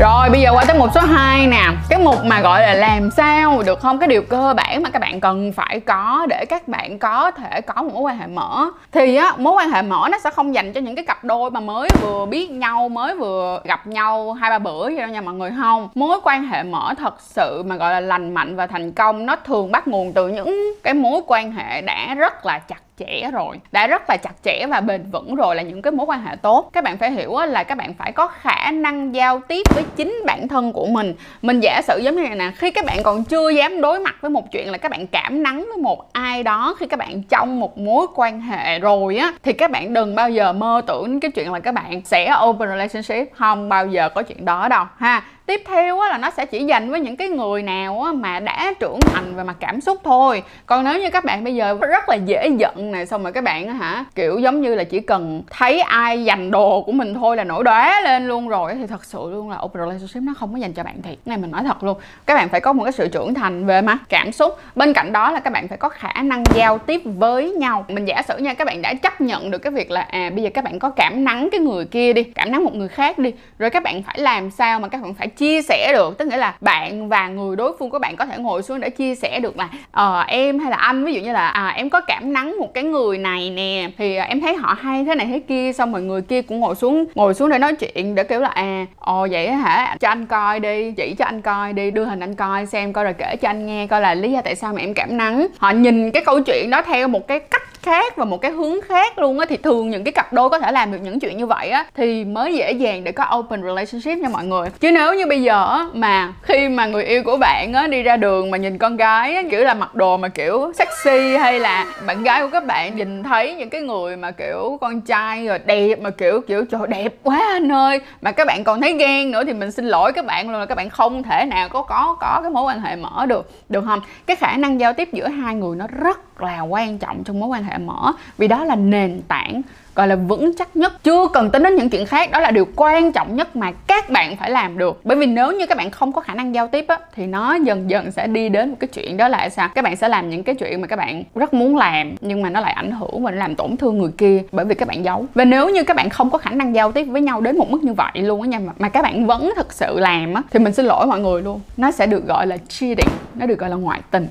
rồi, 0.00 0.30
bây 0.30 0.40
giờ 0.40 0.50
qua 0.52 0.64
tới 0.68 0.78
mục 0.78 0.88
số 0.94 1.00
2 1.00 1.46
nè. 1.46 1.64
Cái 1.88 1.98
mục 1.98 2.24
mà 2.24 2.40
gọi 2.40 2.62
là 2.62 2.74
làm 2.74 3.10
sao 3.10 3.62
được 3.66 3.80
không? 3.80 3.98
Cái 3.98 4.08
điều 4.08 4.22
cơ 4.22 4.54
bản 4.56 4.82
mà 4.82 4.90
các 4.90 4.98
bạn 4.98 5.20
cần 5.20 5.52
phải 5.52 5.80
có 5.80 6.26
Để 6.28 6.44
các 6.44 6.68
bạn 6.68 6.98
có 6.98 7.30
thể 7.30 7.60
có 7.60 7.82
một 7.82 7.94
mối 7.94 8.02
quan 8.02 8.18
hệ 8.18 8.26
mở. 8.26 8.70
Thì 8.92 9.16
á, 9.16 9.32
mối 9.38 9.52
quan 9.52 9.70
hệ 9.70 9.82
mở 9.82 10.08
nó 10.10 10.18
sẽ 10.18 10.30
không 10.30 10.54
dành 10.54 10.72
cho 10.72 10.80
những 10.80 10.94
cái 10.94 11.04
cặp 11.04 11.24
đôi 11.24 11.50
mà 11.50 11.60
mới 11.60 11.88
vừa 12.00 12.26
biết 12.26 12.50
nhau, 12.50 12.88
Mới 12.88 13.14
vừa 13.14 13.60
gặp 13.64 13.86
nhau 13.86 14.32
hai 14.32 14.50
ba 14.50 14.58
bữa 14.58 14.84
vậy 14.84 14.98
đâu 14.98 15.08
nha 15.08 15.20
mọi 15.20 15.34
người, 15.34 15.52
không. 15.56 15.88
Mối 15.94 16.20
quan 16.24 16.46
hệ 16.46 16.62
mở 16.62 16.94
thật 16.98 17.14
sự 17.20 17.62
mà 17.66 17.76
gọi 17.76 17.92
là 17.92 18.00
lành 18.00 18.34
mạnh 18.34 18.56
và 18.56 18.66
thành 18.66 18.92
công, 18.92 19.26
Nó 19.26 19.36
thường 19.36 19.72
bắt 19.72 19.88
nguồn 19.88 20.12
từ 20.12 20.28
những 20.28 20.74
cái 20.82 20.94
mối 20.94 21.20
quan 21.26 21.52
hệ 21.52 21.80
đã 21.80 22.14
rất 22.14 22.46
là 22.46 22.58
chặt 22.58 22.85
chẽ 22.98 23.30
rồi. 23.32 23.60
Đã 23.72 23.86
rất 23.86 24.02
là 24.08 24.16
chặt 24.16 24.32
chẽ 24.44 24.66
và 24.66 24.80
bền 24.80 25.10
vững 25.10 25.34
rồi 25.34 25.56
là 25.56 25.62
những 25.62 25.82
cái 25.82 25.92
mối 25.92 26.06
quan 26.06 26.22
hệ 26.22 26.36
tốt. 26.36 26.70
Các 26.72 26.84
bạn 26.84 26.98
phải 26.98 27.10
hiểu 27.10 27.38
là 27.48 27.64
các 27.64 27.78
bạn 27.78 27.94
phải 27.94 28.12
có 28.12 28.26
khả 28.26 28.70
năng 28.70 29.14
giao 29.14 29.40
tiếp 29.48 29.62
với 29.74 29.84
chính 29.96 30.22
bản 30.26 30.48
thân 30.48 30.72
của 30.72 30.86
mình. 30.86 31.14
Mình 31.42 31.60
giả 31.60 31.82
sử 31.82 31.98
giống 31.98 32.16
như 32.16 32.22
này 32.22 32.36
nè, 32.36 32.50
khi 32.56 32.70
các 32.70 32.84
bạn 32.84 33.02
còn 33.02 33.24
chưa 33.24 33.50
dám 33.50 33.80
đối 33.80 34.00
mặt 34.00 34.16
với 34.20 34.30
một 34.30 34.52
chuyện 34.52 34.70
là 34.70 34.78
các 34.78 34.90
bạn 34.90 35.06
cảm 35.06 35.42
nắng 35.42 35.64
với 35.68 35.82
một 35.82 36.12
ai 36.12 36.42
đó, 36.42 36.76
khi 36.78 36.86
các 36.86 36.98
bạn 36.98 37.22
trong 37.22 37.60
một 37.60 37.78
mối 37.78 38.06
quan 38.14 38.40
hệ 38.40 38.78
rồi 38.78 39.16
á, 39.16 39.32
thì 39.42 39.52
các 39.52 39.70
bạn 39.70 39.94
đừng 39.94 40.14
bao 40.14 40.30
giờ 40.30 40.52
mơ 40.52 40.82
tưởng 40.86 41.20
cái 41.20 41.30
chuyện 41.30 41.52
là 41.52 41.60
các 41.60 41.74
bạn 41.74 42.00
sẽ 42.04 42.34
open 42.44 42.68
relationship. 42.68 43.34
Không 43.34 43.68
bao 43.68 43.86
giờ 43.86 44.08
có 44.08 44.22
chuyện 44.22 44.44
đó 44.44 44.68
đâu, 44.68 44.84
ha 44.96 45.22
tiếp 45.46 45.62
theo 45.66 46.00
là 46.10 46.18
nó 46.18 46.30
sẽ 46.30 46.46
chỉ 46.46 46.64
dành 46.64 46.90
với 46.90 47.00
những 47.00 47.16
cái 47.16 47.28
người 47.28 47.62
nào 47.62 48.06
mà 48.14 48.40
đã 48.40 48.74
trưởng 48.80 49.00
thành 49.00 49.36
về 49.36 49.44
mặt 49.44 49.56
cảm 49.60 49.80
xúc 49.80 50.00
thôi. 50.04 50.42
Còn 50.66 50.84
nếu 50.84 51.00
như 51.00 51.10
các 51.10 51.24
bạn 51.24 51.44
bây 51.44 51.54
giờ 51.54 51.78
rất 51.80 52.08
là 52.08 52.14
dễ 52.14 52.48
giận 52.58 52.92
này, 52.92 53.06
xong 53.06 53.22
rồi 53.22 53.32
các 53.32 53.44
bạn 53.44 53.78
hả, 53.78 54.04
kiểu 54.14 54.38
giống 54.38 54.60
như 54.60 54.74
là 54.74 54.84
chỉ 54.84 55.00
cần 55.00 55.42
thấy 55.50 55.80
ai 55.80 56.24
giành 56.24 56.50
đồ 56.50 56.82
của 56.82 56.92
mình 56.92 57.14
thôi 57.14 57.36
là 57.36 57.44
nổi 57.44 57.64
đóa 57.64 58.00
lên 58.00 58.28
luôn 58.28 58.48
rồi 58.48 58.74
thì 58.74 58.86
thật 58.86 59.04
sự 59.04 59.18
luôn 59.30 59.50
là 59.50 59.58
open 59.62 59.82
relationship 59.82 60.22
nó 60.22 60.34
không 60.38 60.52
có 60.52 60.58
dành 60.58 60.72
cho 60.72 60.82
bạn 60.82 61.02
thiệt. 61.02 61.18
Này 61.26 61.38
mình 61.38 61.50
nói 61.50 61.62
thật 61.66 61.84
luôn, 61.84 61.98
các 62.26 62.34
bạn 62.34 62.48
phải 62.48 62.60
có 62.60 62.72
một 62.72 62.84
cái 62.84 62.92
sự 62.92 63.08
trưởng 63.08 63.34
thành 63.34 63.66
về 63.66 63.82
mặt 63.82 63.98
cảm 64.08 64.32
xúc. 64.32 64.58
Bên 64.74 64.92
cạnh 64.92 65.12
đó 65.12 65.30
là 65.30 65.40
các 65.40 65.52
bạn 65.52 65.68
phải 65.68 65.78
có 65.78 65.88
khả 65.88 66.12
năng 66.22 66.42
giao 66.54 66.78
tiếp 66.78 67.00
với 67.04 67.50
nhau. 67.50 67.84
Mình 67.88 68.04
giả 68.04 68.22
sử 68.28 68.38
nha, 68.38 68.54
các 68.54 68.66
bạn 68.66 68.82
đã 68.82 68.94
chấp 68.94 69.20
nhận 69.20 69.50
được 69.50 69.58
cái 69.58 69.72
việc 69.72 69.90
là 69.90 70.00
à 70.00 70.30
bây 70.34 70.44
giờ 70.44 70.50
các 70.54 70.64
bạn 70.64 70.78
có 70.78 70.90
cảm 70.90 71.24
nắng 71.24 71.48
cái 71.52 71.60
người 71.60 71.84
kia 71.84 72.12
đi, 72.12 72.22
cảm 72.22 72.52
nắng 72.52 72.64
một 72.64 72.74
người 72.74 72.88
khác 72.88 73.18
đi, 73.18 73.32
rồi 73.58 73.70
các 73.70 73.82
bạn 73.82 74.02
phải 74.02 74.18
làm 74.18 74.50
sao 74.50 74.80
mà 74.80 74.88
các 74.88 75.02
bạn 75.02 75.14
phải 75.14 75.28
chia 75.36 75.62
sẻ 75.62 75.92
được. 75.92 76.18
Tức 76.18 76.28
nghĩa 76.28 76.36
là 76.36 76.54
bạn 76.60 77.08
và 77.08 77.28
người 77.28 77.56
đối 77.56 77.76
phương 77.78 77.90
của 77.90 77.98
bạn 77.98 78.16
có 78.16 78.26
thể 78.26 78.38
ngồi 78.38 78.62
xuống 78.62 78.80
để 78.80 78.90
chia 78.90 79.14
sẻ 79.14 79.40
được 79.40 79.56
là 79.58 79.68
ờ 79.90 80.24
em 80.26 80.58
hay 80.58 80.70
là 80.70 80.76
anh. 80.76 81.04
Ví 81.04 81.14
dụ 81.14 81.20
như 81.20 81.32
là 81.32 81.48
à, 81.48 81.68
em 81.68 81.90
có 81.90 82.00
cảm 82.00 82.32
nắng 82.32 82.58
một 82.58 82.74
cái 82.74 82.84
người 82.84 83.18
này 83.18 83.50
nè 83.50 83.88
thì 83.98 84.18
uh, 84.18 84.28
em 84.28 84.40
thấy 84.40 84.54
họ 84.54 84.76
hay 84.80 85.04
thế 85.04 85.14
này 85.14 85.26
thế 85.26 85.40
kia 85.48 85.72
xong 85.72 85.92
rồi 85.92 86.02
người 86.02 86.22
kia 86.22 86.42
cũng 86.42 86.60
ngồi 86.60 86.74
xuống 86.74 87.04
ngồi 87.14 87.34
xuống 87.34 87.48
để 87.48 87.58
nói 87.58 87.74
chuyện 87.74 88.14
để 88.14 88.24
kiểu 88.24 88.40
là 88.40 88.48
à 88.48 88.86
ồ 88.98 89.26
vậy 89.30 89.50
hả? 89.50 89.96
Cho 90.00 90.08
anh 90.08 90.26
coi 90.26 90.60
đi 90.60 90.92
chỉ 90.96 91.14
cho 91.18 91.24
anh 91.24 91.42
coi 91.42 91.72
đi 91.72 91.90
đưa 91.90 92.04
hình 92.04 92.20
anh 92.20 92.34
coi 92.34 92.66
xem 92.66 92.92
coi 92.92 93.04
rồi 93.04 93.14
kể 93.18 93.36
cho 93.36 93.48
anh 93.48 93.66
nghe 93.66 93.86
coi 93.86 94.00
là 94.00 94.14
lý 94.14 94.32
do 94.32 94.40
tại 94.40 94.54
sao 94.54 94.72
mà 94.72 94.80
em 94.80 94.94
cảm 94.94 95.16
nắng. 95.16 95.46
Họ 95.58 95.70
nhìn 95.70 96.10
cái 96.10 96.24
câu 96.24 96.40
chuyện 96.40 96.70
đó 96.70 96.82
theo 96.82 97.08
một 97.08 97.28
cái 97.28 97.40
cách 97.40 97.62
khác 97.86 98.16
và 98.16 98.24
một 98.24 98.40
cái 98.40 98.50
hướng 98.50 98.80
khác 98.80 99.18
luôn 99.18 99.38
á, 99.38 99.46
thì 99.48 99.56
thường 99.56 99.90
những 99.90 100.04
cái 100.04 100.12
cặp 100.12 100.32
đôi 100.32 100.50
có 100.50 100.58
thể 100.58 100.72
làm 100.72 100.92
được 100.92 100.98
những 101.02 101.20
chuyện 101.20 101.36
như 101.36 101.46
vậy 101.46 101.70
á, 101.70 101.84
thì 101.94 102.24
mới 102.24 102.54
dễ 102.54 102.72
dàng 102.72 103.04
để 103.04 103.12
có 103.12 103.36
open 103.38 103.62
relationship 103.62 104.18
nha 104.22 104.28
mọi 104.28 104.44
người. 104.44 104.68
Chứ 104.80 104.90
nếu 104.90 105.14
như 105.14 105.26
bây 105.26 105.42
giờ 105.42 105.78
mà 105.92 106.32
khi 106.42 106.68
mà 106.68 106.86
người 106.86 107.04
yêu 107.04 107.22
của 107.24 107.36
bạn 107.36 107.72
á, 107.72 107.86
đi 107.86 108.02
ra 108.02 108.16
đường 108.16 108.50
mà 108.50 108.58
nhìn 108.58 108.78
con 108.78 108.96
gái 108.96 109.34
á, 109.34 109.42
kiểu 109.50 109.60
là 109.60 109.74
mặc 109.74 109.94
đồ 109.94 110.16
mà 110.16 110.28
kiểu 110.28 110.72
sexy 110.74 111.36
hay 111.36 111.60
là 111.60 111.86
bạn 112.06 112.22
gái 112.22 112.42
của 112.42 112.48
các 112.52 112.64
bạn 112.66 112.96
nhìn 112.96 113.22
thấy 113.22 113.54
những 113.54 113.70
cái 113.70 113.80
người 113.80 114.16
mà 114.16 114.30
kiểu 114.30 114.78
con 114.80 115.00
trai 115.00 115.46
rồi 115.46 115.58
đẹp 115.58 116.00
mà 116.00 116.10
kiểu 116.10 116.40
kiểu, 116.46 116.64
trời 116.64 116.86
đẹp 116.88 117.14
quá 117.22 117.42
anh 117.48 117.72
ơi! 117.72 118.00
Mà 118.20 118.32
các 118.32 118.46
bạn 118.46 118.64
còn 118.64 118.80
thấy 118.80 118.92
ghen 118.92 119.30
nữa 119.30 119.44
thì 119.44 119.52
mình 119.52 119.72
xin 119.72 119.86
lỗi 119.86 120.12
các 120.12 120.26
bạn 120.26 120.50
luôn 120.50 120.60
là 120.60 120.66
các 120.66 120.74
bạn 120.74 120.90
không 120.90 121.22
thể 121.22 121.44
nào 121.44 121.68
có 121.68 121.82
có 121.82 122.16
có 122.20 122.38
cái 122.42 122.50
mối 122.50 122.62
quan 122.62 122.80
hệ 122.80 122.96
mở 122.96 123.26
được. 123.26 123.50
Được 123.68 123.84
không? 123.84 124.00
Cái 124.26 124.36
khả 124.36 124.56
năng 124.56 124.80
giao 124.80 124.92
tiếp 124.92 125.08
giữa 125.12 125.28
hai 125.28 125.54
người 125.54 125.76
nó 125.76 125.86
rất 126.00 126.42
là 126.42 126.60
quan 126.60 126.98
trọng 126.98 127.24
trong 127.24 127.40
mối 127.40 127.48
quan 127.48 127.64
hệ 127.64 127.75
mở. 127.78 128.12
Vì 128.38 128.48
đó 128.48 128.64
là 128.64 128.76
nền 128.76 129.20
tảng 129.28 129.62
gọi 129.96 130.08
là 130.08 130.16
vững 130.16 130.52
chắc 130.58 130.76
nhất. 130.76 131.04
Chưa 131.04 131.28
cần 131.32 131.50
tính 131.50 131.62
đến 131.62 131.76
những 131.76 131.90
chuyện 131.90 132.06
khác 132.06 132.30
đó 132.30 132.40
là 132.40 132.50
điều 132.50 132.64
quan 132.76 133.12
trọng 133.12 133.36
nhất 133.36 133.56
mà 133.56 133.72
các 133.72 134.10
bạn 134.10 134.36
phải 134.36 134.50
làm 134.50 134.78
được. 134.78 135.00
Bởi 135.04 135.16
vì 135.16 135.26
nếu 135.26 135.52
như 135.52 135.66
các 135.66 135.78
bạn 135.78 135.90
không 135.90 136.12
có 136.12 136.20
khả 136.20 136.34
năng 136.34 136.54
giao 136.54 136.68
tiếp 136.68 136.84
á 136.88 136.98
thì 137.14 137.26
nó 137.26 137.54
dần 137.54 137.90
dần 137.90 138.12
sẽ 138.12 138.26
đi 138.26 138.48
đến 138.48 138.70
một 138.70 138.76
cái 138.80 138.88
chuyện 138.88 139.16
đó 139.16 139.28
là 139.28 139.48
sao? 139.48 139.68
Các 139.68 139.84
bạn 139.84 139.96
sẽ 139.96 140.08
làm 140.08 140.30
những 140.30 140.42
cái 140.42 140.54
chuyện 140.54 140.80
mà 140.80 140.86
các 140.86 140.96
bạn 140.96 141.22
rất 141.34 141.54
muốn 141.54 141.76
làm 141.76 142.14
nhưng 142.20 142.42
mà 142.42 142.50
nó 142.50 142.60
lại 142.60 142.72
ảnh 142.72 142.90
hưởng 142.90 143.24
và 143.24 143.30
nó 143.30 143.36
làm 143.36 143.54
tổn 143.54 143.76
thương 143.76 143.98
người 143.98 144.10
kia 144.18 144.42
bởi 144.52 144.64
vì 144.64 144.74
các 144.74 144.88
bạn 144.88 145.04
giấu. 145.04 145.26
Và 145.34 145.44
nếu 145.44 145.70
như 145.70 145.84
các 145.84 145.96
bạn 145.96 146.10
không 146.10 146.30
có 146.30 146.38
khả 146.38 146.50
năng 146.50 146.74
giao 146.74 146.92
tiếp 146.92 147.04
với 147.04 147.20
nhau 147.20 147.40
đến 147.40 147.58
một 147.58 147.70
mức 147.70 147.84
như 147.84 147.92
vậy 147.92 148.12
luôn 148.14 148.42
á 148.42 148.48
nha 148.48 148.58
mà, 148.58 148.72
mà 148.78 148.88
các 148.88 149.02
bạn 149.02 149.26
vẫn 149.26 149.52
thực 149.56 149.72
sự 149.72 149.98
làm 149.98 150.34
á 150.34 150.42
thì 150.50 150.58
mình 150.58 150.72
xin 150.72 150.86
lỗi 150.86 151.06
mọi 151.06 151.20
người 151.20 151.42
luôn. 151.42 151.60
Nó 151.76 151.90
sẽ 151.90 152.06
được 152.06 152.26
gọi 152.26 152.46
là 152.46 152.56
cheating 152.68 153.08
nó 153.34 153.46
được 153.46 153.58
gọi 153.58 153.70
là 153.70 153.76
ngoại 153.76 154.00
tình. 154.10 154.28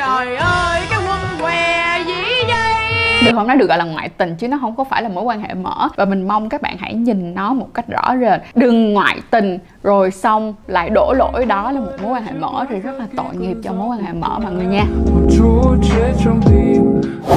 Trời 0.00 0.36
ơi 0.36 0.80
cái 0.90 0.98
quân 1.08 1.20
què 1.40 1.98
gì 2.06 2.48
đây 2.48 3.22
được 3.24 3.30
không 3.34 3.46
nó 3.46 3.54
được 3.54 3.68
gọi 3.68 3.78
là 3.78 3.84
ngoại 3.84 4.08
tình 4.08 4.36
chứ 4.36 4.48
nó 4.48 4.58
không 4.60 4.76
có 4.76 4.84
phải 4.84 5.02
là 5.02 5.08
mối 5.08 5.24
quan 5.24 5.40
hệ 5.40 5.54
mở. 5.54 5.88
Và 5.96 6.04
mình 6.04 6.28
mong 6.28 6.48
các 6.48 6.62
bạn 6.62 6.76
hãy 6.78 6.94
nhìn 6.94 7.34
nó 7.34 7.52
một 7.52 7.66
cách 7.74 7.84
rõ 7.88 8.16
rệt. 8.20 8.40
Đừng 8.54 8.92
ngoại 8.92 9.18
tình 9.30 9.58
rồi 9.82 10.10
xong 10.10 10.54
lại 10.66 10.90
đổ 10.90 11.12
lỗi. 11.12 11.46
Đó 11.46 11.72
là 11.72 11.80
một 11.80 11.92
mối 12.02 12.12
quan 12.12 12.24
hệ 12.24 12.32
mở 12.32 12.66
thì 12.68 12.80
rất 12.80 12.98
là 12.98 13.06
tội 13.16 13.36
nghiệp 13.36 13.56
cho 13.64 13.72
mối 13.72 13.88
quan 13.88 14.04
hệ 14.04 14.12
mở 14.12 14.38
mọi 14.42 14.52
người 14.52 14.66
nha. 14.66 14.84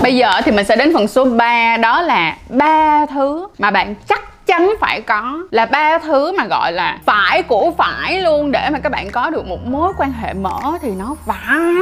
Bây 0.04 0.16
giờ 0.16 0.32
thì 0.44 0.52
mình 0.52 0.66
sẽ 0.66 0.76
đến 0.76 0.94
phần 0.94 1.08
số 1.08 1.26
3 1.26 1.78
đó 1.78 2.02
là 2.02 2.38
ba 2.50 3.06
thứ 3.06 3.48
mà 3.60 3.72
bạn 3.72 3.96
chắc 4.08 4.22
chắn 4.58 4.74
phải 4.80 5.02
có 5.02 5.38
là 5.52 5.66
ba 5.66 5.98
thứ 6.00 6.32
mà, 6.38 6.46
gọi 6.46 6.72
là, 6.72 6.98
phải 7.06 7.44
của 7.44 7.72
phải 7.78 8.22
luôn. 8.22 8.52
Để 8.52 8.70
mà 8.70 8.80
các 8.80 8.92
bạn 8.92 9.12
có 9.12 9.30
được 9.30 9.48
một 9.48 9.66
mối 9.66 9.94
quan 9.98 10.12
hệ 10.12 10.34
mở 10.34 10.60
thì 10.82 10.90
nó 10.90 11.16
phải 11.26 11.74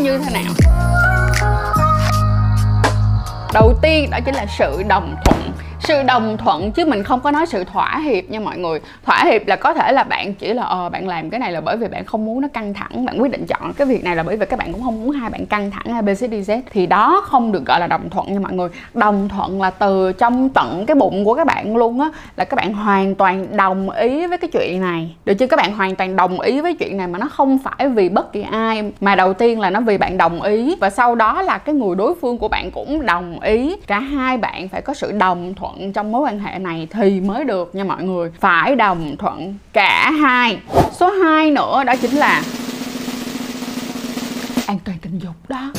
như 0.00 0.18
thế 0.18 0.30
nào. 0.34 0.52
Đầu 3.52 3.74
tiên 3.82 4.10
đó 4.10 4.18
chính 4.24 4.34
là 4.34 4.46
sự 4.58 4.82
đồng 4.88 5.16
thuận 5.24 5.52
sự 5.88 6.02
đồng 6.02 6.36
thuận, 6.36 6.72
chứ 6.72 6.84
mình 6.84 7.02
không 7.02 7.20
có 7.20 7.30
nói 7.30 7.46
sự 7.46 7.64
thỏa 7.64 7.98
hiệp 8.04 8.30
nha 8.30 8.40
mọi 8.40 8.58
người. 8.58 8.80
Thỏa 9.04 9.24
hiệp 9.24 9.46
là 9.46 9.56
có 9.56 9.74
thể 9.74 9.92
là 9.92 10.04
bạn 10.04 10.34
chỉ 10.34 10.54
là 10.54 10.62
ờ 10.62 10.88
bạn 10.88 11.08
làm 11.08 11.30
cái 11.30 11.40
này 11.40 11.52
là 11.52 11.60
bởi 11.60 11.76
vì 11.76 11.88
bạn 11.88 12.04
không 12.04 12.24
muốn 12.24 12.40
nó 12.40 12.48
căng 12.48 12.74
thẳng, 12.74 13.04
bạn 13.04 13.22
quyết 13.22 13.32
định 13.32 13.46
chọn 13.46 13.72
cái 13.72 13.86
việc 13.86 14.04
này 14.04 14.16
là 14.16 14.22
bởi 14.22 14.36
vì 14.36 14.46
các 14.46 14.58
bạn 14.58 14.72
cũng 14.72 14.82
không 14.82 15.00
muốn 15.00 15.10
hai 15.10 15.30
bạn 15.30 15.46
căng 15.46 15.70
thẳng 15.70 15.94
a 15.94 16.02
b 16.02 16.08
c 16.08 16.18
d 16.18 16.24
z. 16.24 16.60
Thì 16.70 16.86
đó 16.86 17.22
không 17.24 17.52
được 17.52 17.64
gọi 17.64 17.80
là 17.80 17.86
đồng 17.86 18.10
thuận 18.10 18.32
nha 18.32 18.40
mọi 18.40 18.52
người. 18.52 18.68
Đồng 18.94 19.28
thuận 19.28 19.62
là 19.62 19.70
từ 19.70 20.12
trong 20.12 20.48
tận 20.48 20.86
cái 20.86 20.94
bụng 20.94 21.24
của 21.24 21.34
các 21.34 21.46
bạn 21.46 21.76
luôn 21.76 22.00
á, 22.00 22.10
là 22.36 22.44
các 22.44 22.56
bạn 22.56 22.72
hoàn 22.72 23.14
toàn 23.14 23.56
đồng 23.56 23.90
ý 23.90 24.26
với 24.26 24.38
cái 24.38 24.50
chuyện 24.52 24.80
này. 24.80 25.14
Được 25.24 25.34
chưa? 25.34 25.46
Các 25.46 25.56
bạn 25.56 25.72
hoàn 25.72 25.96
toàn 25.96 26.16
đồng 26.16 26.40
ý 26.40 26.60
với 26.60 26.74
chuyện 26.74 26.96
này 26.96 27.06
mà 27.06 27.18
nó 27.18 27.28
không 27.28 27.58
phải 27.58 27.88
vì 27.88 28.08
bất 28.08 28.32
kỳ 28.32 28.44
ai, 28.50 28.92
mà 29.00 29.14
đầu 29.14 29.34
tiên 29.34 29.60
là 29.60 29.70
nó 29.70 29.80
vì 29.80 29.98
bạn 29.98 30.18
đồng 30.18 30.42
ý, 30.42 30.76
và 30.80 30.90
sau 30.90 31.14
đó 31.14 31.42
là 31.42 31.58
cái 31.58 31.74
người 31.74 31.96
đối 31.96 32.14
phương 32.20 32.38
của 32.38 32.48
bạn 32.48 32.70
cũng 32.70 33.06
đồng 33.06 33.40
ý. 33.40 33.76
Cả 33.86 34.00
hai 34.00 34.36
bạn 34.36 34.68
phải 34.68 34.82
có 34.82 34.94
sự 34.94 35.12
đồng 35.12 35.54
thuận 35.54 35.77
thuận 35.78 35.92
trong 35.92 36.12
mối 36.12 36.20
quan 36.20 36.38
hệ 36.38 36.58
này 36.58 36.88
thì 36.90 37.20
mới 37.20 37.44
được 37.44 37.74
nha 37.74 37.84
mọi 37.84 38.02
người. 38.04 38.30
Phải 38.40 38.76
đồng 38.76 39.16
thuận 39.18 39.54
cả 39.72 40.10
hai. 40.10 40.58
Số 40.92 41.10
2 41.10 41.50
nữa 41.50 41.84
đó 41.84 41.96
chính 41.96 42.16
là 42.16 42.42
an 44.66 44.78
toàn 44.84 44.98
tình 45.02 45.18
dục 45.18 45.34
đó 45.48 45.72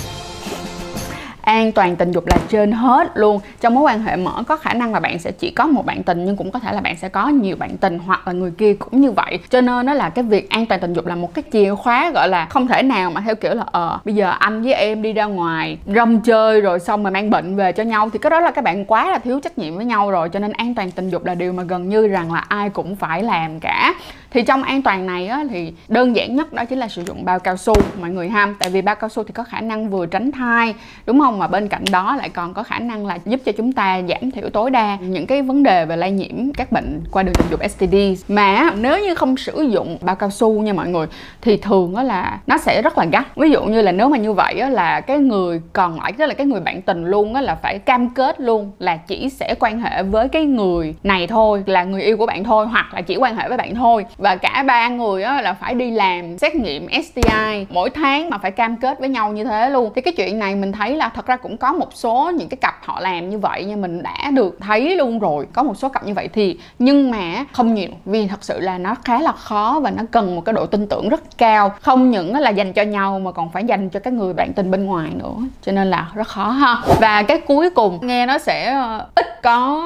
an 1.49 1.71
toàn 1.71 1.95
tình 1.95 2.11
dục 2.11 2.27
là 2.27 2.37
trên 2.49 2.71
hết 2.71 3.11
luôn. 3.17 3.39
Trong 3.61 3.75
mối 3.75 3.83
quan 3.83 4.01
hệ 4.01 4.15
mở 4.15 4.43
có 4.47 4.55
khả 4.57 4.73
năng 4.73 4.93
là 4.93 4.99
bạn 4.99 5.19
sẽ 5.19 5.31
chỉ 5.31 5.51
có 5.51 5.67
một 5.67 5.85
bạn 5.85 6.03
tình 6.03 6.25
nhưng 6.25 6.37
cũng 6.37 6.51
có 6.51 6.59
thể 6.59 6.73
là 6.73 6.81
bạn 6.81 6.97
sẽ 6.97 7.09
có 7.09 7.27
nhiều 7.27 7.55
bạn 7.55 7.77
tình 7.77 7.99
hoặc 7.99 8.27
là 8.27 8.33
người 8.33 8.51
kia 8.51 8.73
cũng 8.73 9.01
như 9.01 9.11
vậy. 9.11 9.39
Cho 9.49 9.61
nên 9.61 9.85
nó 9.85 9.93
là 9.93 10.09
cái 10.09 10.23
việc 10.23 10.49
an 10.49 10.65
toàn 10.65 10.81
tình 10.81 10.93
dục 10.93 11.05
là 11.05 11.15
một 11.15 11.33
cái 11.33 11.43
chìa 11.51 11.75
khóa 11.75 12.11
gọi 12.11 12.29
là 12.29 12.45
không 12.45 12.67
thể 12.67 12.83
nào 12.83 13.11
mà 13.11 13.21
theo 13.21 13.35
kiểu 13.35 13.53
là 13.53 13.63
ờ 13.71 13.99
bây 14.05 14.15
giờ 14.15 14.29
anh 14.39 14.61
với 14.61 14.73
em 14.73 15.01
đi 15.01 15.13
ra 15.13 15.25
ngoài 15.25 15.77
rong 15.95 16.21
chơi 16.21 16.61
rồi 16.61 16.79
xong 16.79 17.03
mà 17.03 17.09
mang 17.09 17.29
bệnh 17.29 17.55
về 17.55 17.71
cho 17.71 17.83
nhau 17.83 18.09
thì 18.13 18.19
cái 18.19 18.29
đó 18.29 18.39
là 18.39 18.51
các 18.51 18.63
bạn 18.63 18.85
quá 18.85 19.11
là 19.11 19.19
thiếu 19.19 19.39
trách 19.39 19.57
nhiệm 19.57 19.75
với 19.75 19.85
nhau 19.85 20.11
rồi. 20.11 20.29
Cho 20.29 20.39
nên 20.39 20.51
an 20.51 20.75
toàn 20.75 20.91
tình 20.91 21.09
dục 21.09 21.25
là 21.25 21.35
điều 21.35 21.53
mà 21.53 21.63
gần 21.63 21.89
như 21.89 22.07
rằng 22.07 22.33
là 22.33 22.39
ai 22.39 22.69
cũng 22.69 22.95
phải 22.95 23.23
làm 23.23 23.59
cả. 23.59 23.93
Thì 24.31 24.41
trong 24.41 24.63
an 24.63 24.81
toàn 24.81 25.05
này 25.05 25.27
á, 25.27 25.43
thì 25.49 25.73
đơn 25.87 26.15
giản 26.15 26.35
nhất 26.35 26.53
đó 26.53 26.65
chính 26.65 26.79
là 26.79 26.87
sử 26.87 27.03
dụng 27.03 27.25
bao 27.25 27.39
cao 27.39 27.57
su 27.57 27.73
mọi 28.01 28.09
người 28.09 28.29
ham 28.29 28.55
tại 28.59 28.69
vì 28.69 28.81
bao 28.81 28.95
cao 28.95 29.09
su 29.09 29.23
thì 29.23 29.31
có 29.33 29.43
khả 29.43 29.61
năng 29.61 29.89
vừa 29.89 30.05
tránh 30.05 30.31
thai 30.31 30.75
đúng 31.05 31.19
không? 31.19 31.38
Mà 31.39 31.47
bên 31.47 31.67
cạnh 31.67 31.83
đó 31.91 32.15
lại 32.15 32.29
còn 32.29 32.53
có 32.53 32.63
khả 32.63 32.79
năng 32.79 33.05
là 33.05 33.17
giúp 33.25 33.39
cho 33.45 33.51
chúng 33.51 33.71
ta 33.71 34.01
giảm 34.09 34.31
thiểu 34.31 34.49
tối 34.49 34.69
đa 34.69 34.97
những 35.01 35.27
cái 35.27 35.41
vấn 35.41 35.63
đề 35.63 35.85
về 35.85 35.95
lây 35.97 36.11
nhiễm 36.11 36.53
các 36.57 36.71
bệnh 36.71 37.01
qua 37.11 37.23
đường 37.23 37.35
tình 37.35 37.47
dục 37.51 37.59
STD 37.69 37.95
mà 38.27 38.71
nếu 38.77 38.99
như 38.99 39.15
không 39.15 39.37
sử 39.37 39.61
dụng 39.61 39.97
bao 40.01 40.15
cao 40.15 40.29
su 40.29 40.61
nha 40.61 40.73
mọi 40.73 40.87
người, 40.87 41.07
thì 41.41 41.57
thường 41.57 41.95
đó 41.95 42.03
là 42.03 42.39
nó 42.47 42.57
sẽ 42.57 42.81
rất 42.81 42.97
là 42.97 43.05
gắt. 43.05 43.35
Ví 43.35 43.51
dụ 43.51 43.63
như 43.63 43.81
là 43.81 43.91
nếu 43.91 44.09
mà 44.09 44.17
như 44.17 44.33
vậy 44.33 44.59
đó 44.59 44.69
là 44.69 45.01
cái 45.01 45.17
người 45.17 45.61
còn 45.73 46.01
lại, 46.01 46.11
tức 46.11 46.25
là 46.25 46.33
cái 46.33 46.47
người 46.47 46.61
bạn 46.61 46.81
tình 46.81 47.05
luôn 47.05 47.33
đó 47.33 47.41
là 47.41 47.55
phải 47.55 47.79
cam 47.79 48.09
kết 48.09 48.41
luôn 48.41 48.71
là 48.79 48.97
chỉ 48.97 49.29
sẽ 49.29 49.55
quan 49.59 49.81
hệ 49.81 50.03
với 50.03 50.27
cái 50.27 50.45
người 50.45 50.95
này 51.03 51.27
thôi, 51.27 51.63
là 51.65 51.83
người 51.83 52.01
yêu 52.01 52.17
của 52.17 52.25
bạn 52.25 52.43
thôi, 52.43 52.67
hoặc 52.67 52.93
là 52.93 53.01
chỉ 53.01 53.17
quan 53.17 53.35
hệ 53.35 53.47
với 53.47 53.57
bạn 53.57 53.75
thôi. 53.75 54.05
Và 54.17 54.35
cả 54.35 54.63
ba 54.67 54.89
người 54.89 55.21
đó 55.21 55.41
là 55.41 55.53
phải 55.53 55.73
đi 55.73 55.91
làm 55.91 56.37
xét 56.37 56.55
nghiệm 56.55 56.87
STI 57.03 57.65
mỗi 57.69 57.89
tháng 57.89 58.29
mà 58.29 58.37
phải 58.37 58.51
cam 58.51 58.77
kết 58.77 58.99
với 58.99 59.09
nhau 59.09 59.31
như 59.31 59.43
thế 59.43 59.69
luôn. 59.69 59.91
Thì 59.95 60.01
cái 60.01 60.13
chuyện 60.17 60.39
này 60.39 60.55
mình 60.55 60.71
thấy 60.71 60.95
là 60.95 61.09
thật 61.19 61.25
ra 61.25 61.37
cũng 61.37 61.57
có 61.57 61.73
một 61.73 61.93
số 61.93 62.31
những 62.35 62.49
cái 62.49 62.57
cặp 62.57 62.75
họ 62.83 62.99
làm 62.99 63.29
như 63.29 63.39
vậy 63.39 63.65
nhưng 63.67 63.81
mình 63.81 64.03
đã 64.03 64.31
được 64.33 64.57
thấy 64.59 64.95
luôn 64.95 65.19
rồi, 65.19 65.47
có 65.53 65.63
một 65.63 65.77
số 65.77 65.89
cặp 65.89 66.05
như 66.05 66.13
vậy 66.13 66.29
thì 66.33 66.59
nhưng 66.79 67.11
mà 67.11 67.45
không 67.51 67.73
nhiều, 67.73 67.89
vì 68.05 68.27
thật 68.27 68.43
sự 68.43 68.59
là 68.59 68.77
nó 68.77 68.95
khá 69.05 69.21
là 69.21 69.31
khó 69.31 69.79
và 69.83 69.91
nó 69.91 70.03
cần 70.11 70.35
một 70.35 70.41
cái 70.45 70.53
độ 70.53 70.65
tin 70.65 70.87
tưởng 70.87 71.09
rất 71.09 71.37
cao. 71.37 71.73
Không 71.81 72.11
những 72.11 72.35
là 72.35 72.49
dành 72.49 72.73
cho 72.73 72.81
nhau 72.81 73.19
mà 73.19 73.31
còn 73.31 73.51
phải 73.51 73.63
dành 73.63 73.89
cho 73.89 73.99
các 73.99 74.13
người 74.13 74.33
bạn 74.33 74.53
tình 74.55 74.71
bên 74.71 74.85
ngoài 74.85 75.11
nữa, 75.15 75.35
cho 75.61 75.71
nên 75.71 75.89
là 75.89 76.09
rất 76.15 76.27
khó 76.27 76.49
ha. 76.49 76.77
Và 77.01 77.23
cái 77.23 77.39
cuối 77.39 77.69
cùng, 77.69 77.99
nghe 78.01 78.25
nó 78.25 78.37
sẽ 78.37 78.73
ờ, 78.73 79.07
ít 79.15 79.41
có 79.43 79.83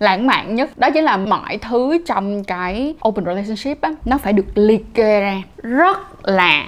lãng 0.00 0.26
mạn 0.26 0.54
nhất, 0.54 0.78
đó 0.78 0.90
chính 0.90 1.04
là 1.04 1.16
mọi 1.16 1.58
thứ 1.58 1.98
trong 2.06 2.44
cái 2.44 2.94
open 3.08 3.24
relationship 3.24 3.80
á, 3.80 3.90
nó 4.04 4.18
phải 4.18 4.32
được 4.32 4.46
liệt 4.54 4.94
kê 4.94 5.20
ra 5.20 5.42
rất 5.62 6.28
là 6.28 6.64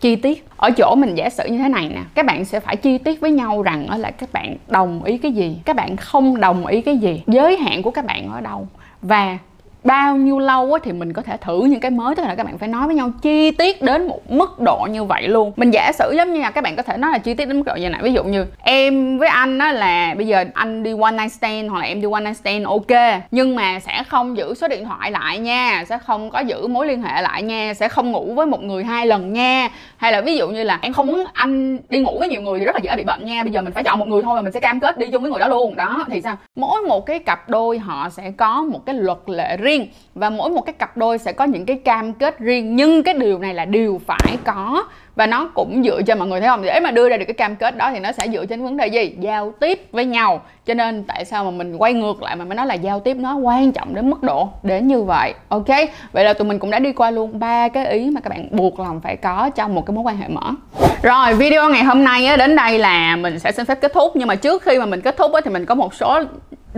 chi 0.00 0.16
tiết. 0.16 0.46
Ở 0.56 0.70
chỗ 0.70 0.94
mình 0.94 1.14
giả 1.14 1.30
sử 1.30 1.44
như 1.48 1.58
thế 1.58 1.68
này 1.68 1.88
nè, 1.88 2.02
các 2.14 2.26
bạn 2.26 2.44
sẽ 2.44 2.60
phải 2.60 2.76
chi 2.76 2.98
tiết 2.98 3.20
với 3.20 3.30
nhau 3.30 3.62
rằng 3.62 4.00
là 4.00 4.10
các 4.10 4.32
bạn 4.32 4.56
đồng 4.68 5.04
ý 5.04 5.18
cái 5.18 5.32
gì, 5.32 5.56
các 5.64 5.76
bạn 5.76 5.96
không 5.96 6.40
đồng 6.40 6.66
ý 6.66 6.80
cái 6.80 6.98
gì, 6.98 7.22
giới 7.26 7.56
hạn 7.56 7.82
của 7.82 7.90
các 7.90 8.04
bạn 8.04 8.32
ở 8.32 8.40
đâu. 8.40 8.68
Và 9.02 9.38
bao 9.88 10.16
nhiêu 10.16 10.38
lâu 10.38 10.72
á, 10.72 10.80
thì 10.82 10.92
mình 10.92 11.12
có 11.12 11.22
thể 11.22 11.36
thử 11.36 11.64
những 11.64 11.80
cái 11.80 11.90
mới 11.90 12.14
tức 12.14 12.22
là 12.22 12.34
các 12.34 12.46
bạn 12.46 12.58
phải 12.58 12.68
nói 12.68 12.86
với 12.86 12.96
nhau 12.96 13.10
chi 13.22 13.50
tiết 13.50 13.82
đến 13.82 14.08
một 14.08 14.30
mức 14.30 14.60
độ 14.60 14.88
như 14.90 15.04
vậy 15.04 15.28
luôn. 15.28 15.52
Mình 15.56 15.70
giả 15.70 15.92
sử 15.92 16.12
giống 16.16 16.32
như 16.32 16.40
là 16.40 16.50
các 16.50 16.64
bạn 16.64 16.76
có 16.76 16.82
thể 16.82 16.96
nói 16.96 17.10
là 17.12 17.18
chi 17.18 17.34
tiết 17.34 17.48
đến 17.48 17.56
mức 17.56 17.62
độ 17.66 17.74
như 17.74 17.88
này. 17.88 18.02
Ví 18.02 18.12
dụ 18.12 18.24
như 18.24 18.46
em 18.62 19.18
với 19.18 19.28
anh 19.28 19.58
á 19.58 19.72
là 19.72 20.14
bây 20.16 20.26
giờ 20.26 20.44
anh 20.54 20.82
đi 20.82 20.94
one 21.00 21.12
night 21.12 21.32
stand 21.32 21.70
hoặc 21.70 21.80
là 21.80 21.86
em 21.86 22.00
đi 22.00 22.08
one 22.12 22.20
night 22.20 22.36
stand 22.36 22.66
ok. 22.66 23.22
Nhưng 23.30 23.56
mà 23.56 23.80
sẽ 23.80 24.02
không 24.08 24.36
giữ 24.36 24.54
số 24.54 24.68
điện 24.68 24.84
thoại 24.84 25.10
lại 25.10 25.38
nha 25.38 25.84
sẽ 25.88 25.98
không 25.98 26.30
có 26.30 26.40
giữ 26.40 26.66
mối 26.66 26.86
liên 26.86 27.02
hệ 27.02 27.22
lại 27.22 27.42
nha 27.42 27.74
sẽ 27.74 27.88
không 27.88 28.12
ngủ 28.12 28.32
với 28.34 28.46
một 28.46 28.62
người 28.62 28.84
hai 28.84 29.06
lần 29.06 29.32
nha. 29.32 29.68
Hay 29.96 30.12
là 30.12 30.20
ví 30.20 30.36
dụ 30.36 30.48
như 30.48 30.62
là 30.62 30.78
em 30.82 30.92
không 30.92 31.06
muốn 31.06 31.24
anh 31.32 31.78
đi 31.88 31.98
ngủ 31.98 32.18
với 32.18 32.28
nhiều 32.28 32.42
người 32.42 32.58
thì 32.58 32.64
rất 32.64 32.74
là 32.74 32.80
dễ 32.82 32.96
bị 32.96 33.04
bệnh 33.04 33.24
nha. 33.24 33.42
Bây 33.42 33.52
giờ 33.52 33.62
mình 33.62 33.72
phải 33.72 33.84
chọn 33.84 33.98
một 33.98 34.08
người 34.08 34.22
thôi 34.22 34.34
và 34.34 34.42
mình 34.42 34.52
sẽ 34.52 34.60
cam 34.60 34.80
kết 34.80 34.98
đi 34.98 35.06
chung 35.12 35.22
với 35.22 35.30
người 35.30 35.40
đó 35.40 35.48
luôn. 35.48 35.76
Đó 35.76 36.04
thì 36.10 36.20
sao? 36.20 36.36
Mỗi 36.56 36.82
một 36.82 37.06
cái 37.06 37.18
cặp 37.18 37.48
đôi 37.48 37.78
họ 37.78 38.08
sẽ 38.08 38.30
có 38.36 38.62
một 38.62 38.86
cái 38.86 38.94
luật 38.94 39.18
lệ 39.26 39.56
riêng 39.56 39.77
và 40.14 40.30
mỗi 40.30 40.50
một 40.50 40.60
cái 40.60 40.72
cặp 40.72 40.96
đôi 40.96 41.18
sẽ 41.18 41.32
có 41.32 41.44
những 41.44 41.66
cái 41.66 41.76
cam 41.76 42.12
kết 42.12 42.38
riêng, 42.38 42.76
nhưng 42.76 43.02
cái 43.02 43.14
điều 43.14 43.38
này 43.38 43.54
là 43.54 43.64
điều 43.64 44.00
phải 44.06 44.36
có. 44.44 44.84
Và 45.16 45.26
nó 45.26 45.50
cũng 45.54 45.82
dựa 45.84 46.02
trên, 46.02 46.18
mọi 46.18 46.28
người 46.28 46.40
thấy 46.40 46.48
không? 46.48 46.62
Để 46.62 46.80
mà 46.80 46.90
đưa 46.90 47.08
ra 47.08 47.16
được 47.16 47.24
cái 47.24 47.34
cam 47.34 47.56
kết 47.56 47.76
đó 47.76 47.90
thì 47.92 47.98
nó 48.00 48.12
sẽ 48.12 48.28
dựa 48.32 48.46
trên 48.46 48.62
vấn 48.62 48.76
đề 48.76 48.86
gì? 48.86 49.14
Giao 49.20 49.52
tiếp 49.60 49.88
với 49.92 50.04
nhau. 50.04 50.42
Cho 50.66 50.74
nên 50.74 51.04
tại 51.04 51.24
sao 51.24 51.44
mà 51.44 51.50
mình 51.50 51.76
quay 51.76 51.92
ngược 51.92 52.22
lại 52.22 52.36
mà 52.36 52.44
mới 52.44 52.54
nói 52.54 52.66
là 52.66 52.74
giao 52.74 53.00
tiếp 53.00 53.16
nó 53.16 53.36
quan 53.36 53.72
trọng 53.72 53.94
đến 53.94 54.10
mức 54.10 54.22
độ 54.22 54.48
đến 54.62 54.88
như 54.88 55.02
vậy? 55.02 55.34
Ok? 55.48 55.68
Vậy 56.12 56.24
là 56.24 56.32
tụi 56.32 56.48
mình 56.48 56.58
cũng 56.58 56.70
đã 56.70 56.78
đi 56.78 56.92
qua 56.92 57.10
luôn 57.10 57.38
ba 57.38 57.68
cái 57.68 57.86
ý 57.86 58.10
mà 58.10 58.20
các 58.20 58.30
bạn 58.30 58.48
buộc 58.50 58.80
lòng 58.80 59.00
phải 59.00 59.16
có 59.16 59.50
trong 59.54 59.74
một 59.74 59.86
cái 59.86 59.94
mối 59.94 60.04
quan 60.04 60.16
hệ 60.16 60.28
mở. 60.28 60.50
Rồi, 61.02 61.34
video 61.34 61.70
ngày 61.70 61.84
hôm 61.84 62.04
nay 62.04 62.36
đến 62.36 62.56
đây 62.56 62.78
là 62.78 63.16
mình 63.16 63.38
sẽ 63.38 63.52
xin 63.52 63.66
phép 63.66 63.80
kết 63.80 63.92
thúc. 63.94 64.12
Nhưng 64.16 64.28
mà 64.28 64.34
trước 64.34 64.62
khi 64.62 64.78
mà 64.78 64.86
mình 64.86 65.00
kết 65.00 65.16
thúc 65.16 65.30
thì 65.44 65.50
mình 65.50 65.66
có 65.66 65.74
một 65.74 65.94
số 65.94 66.20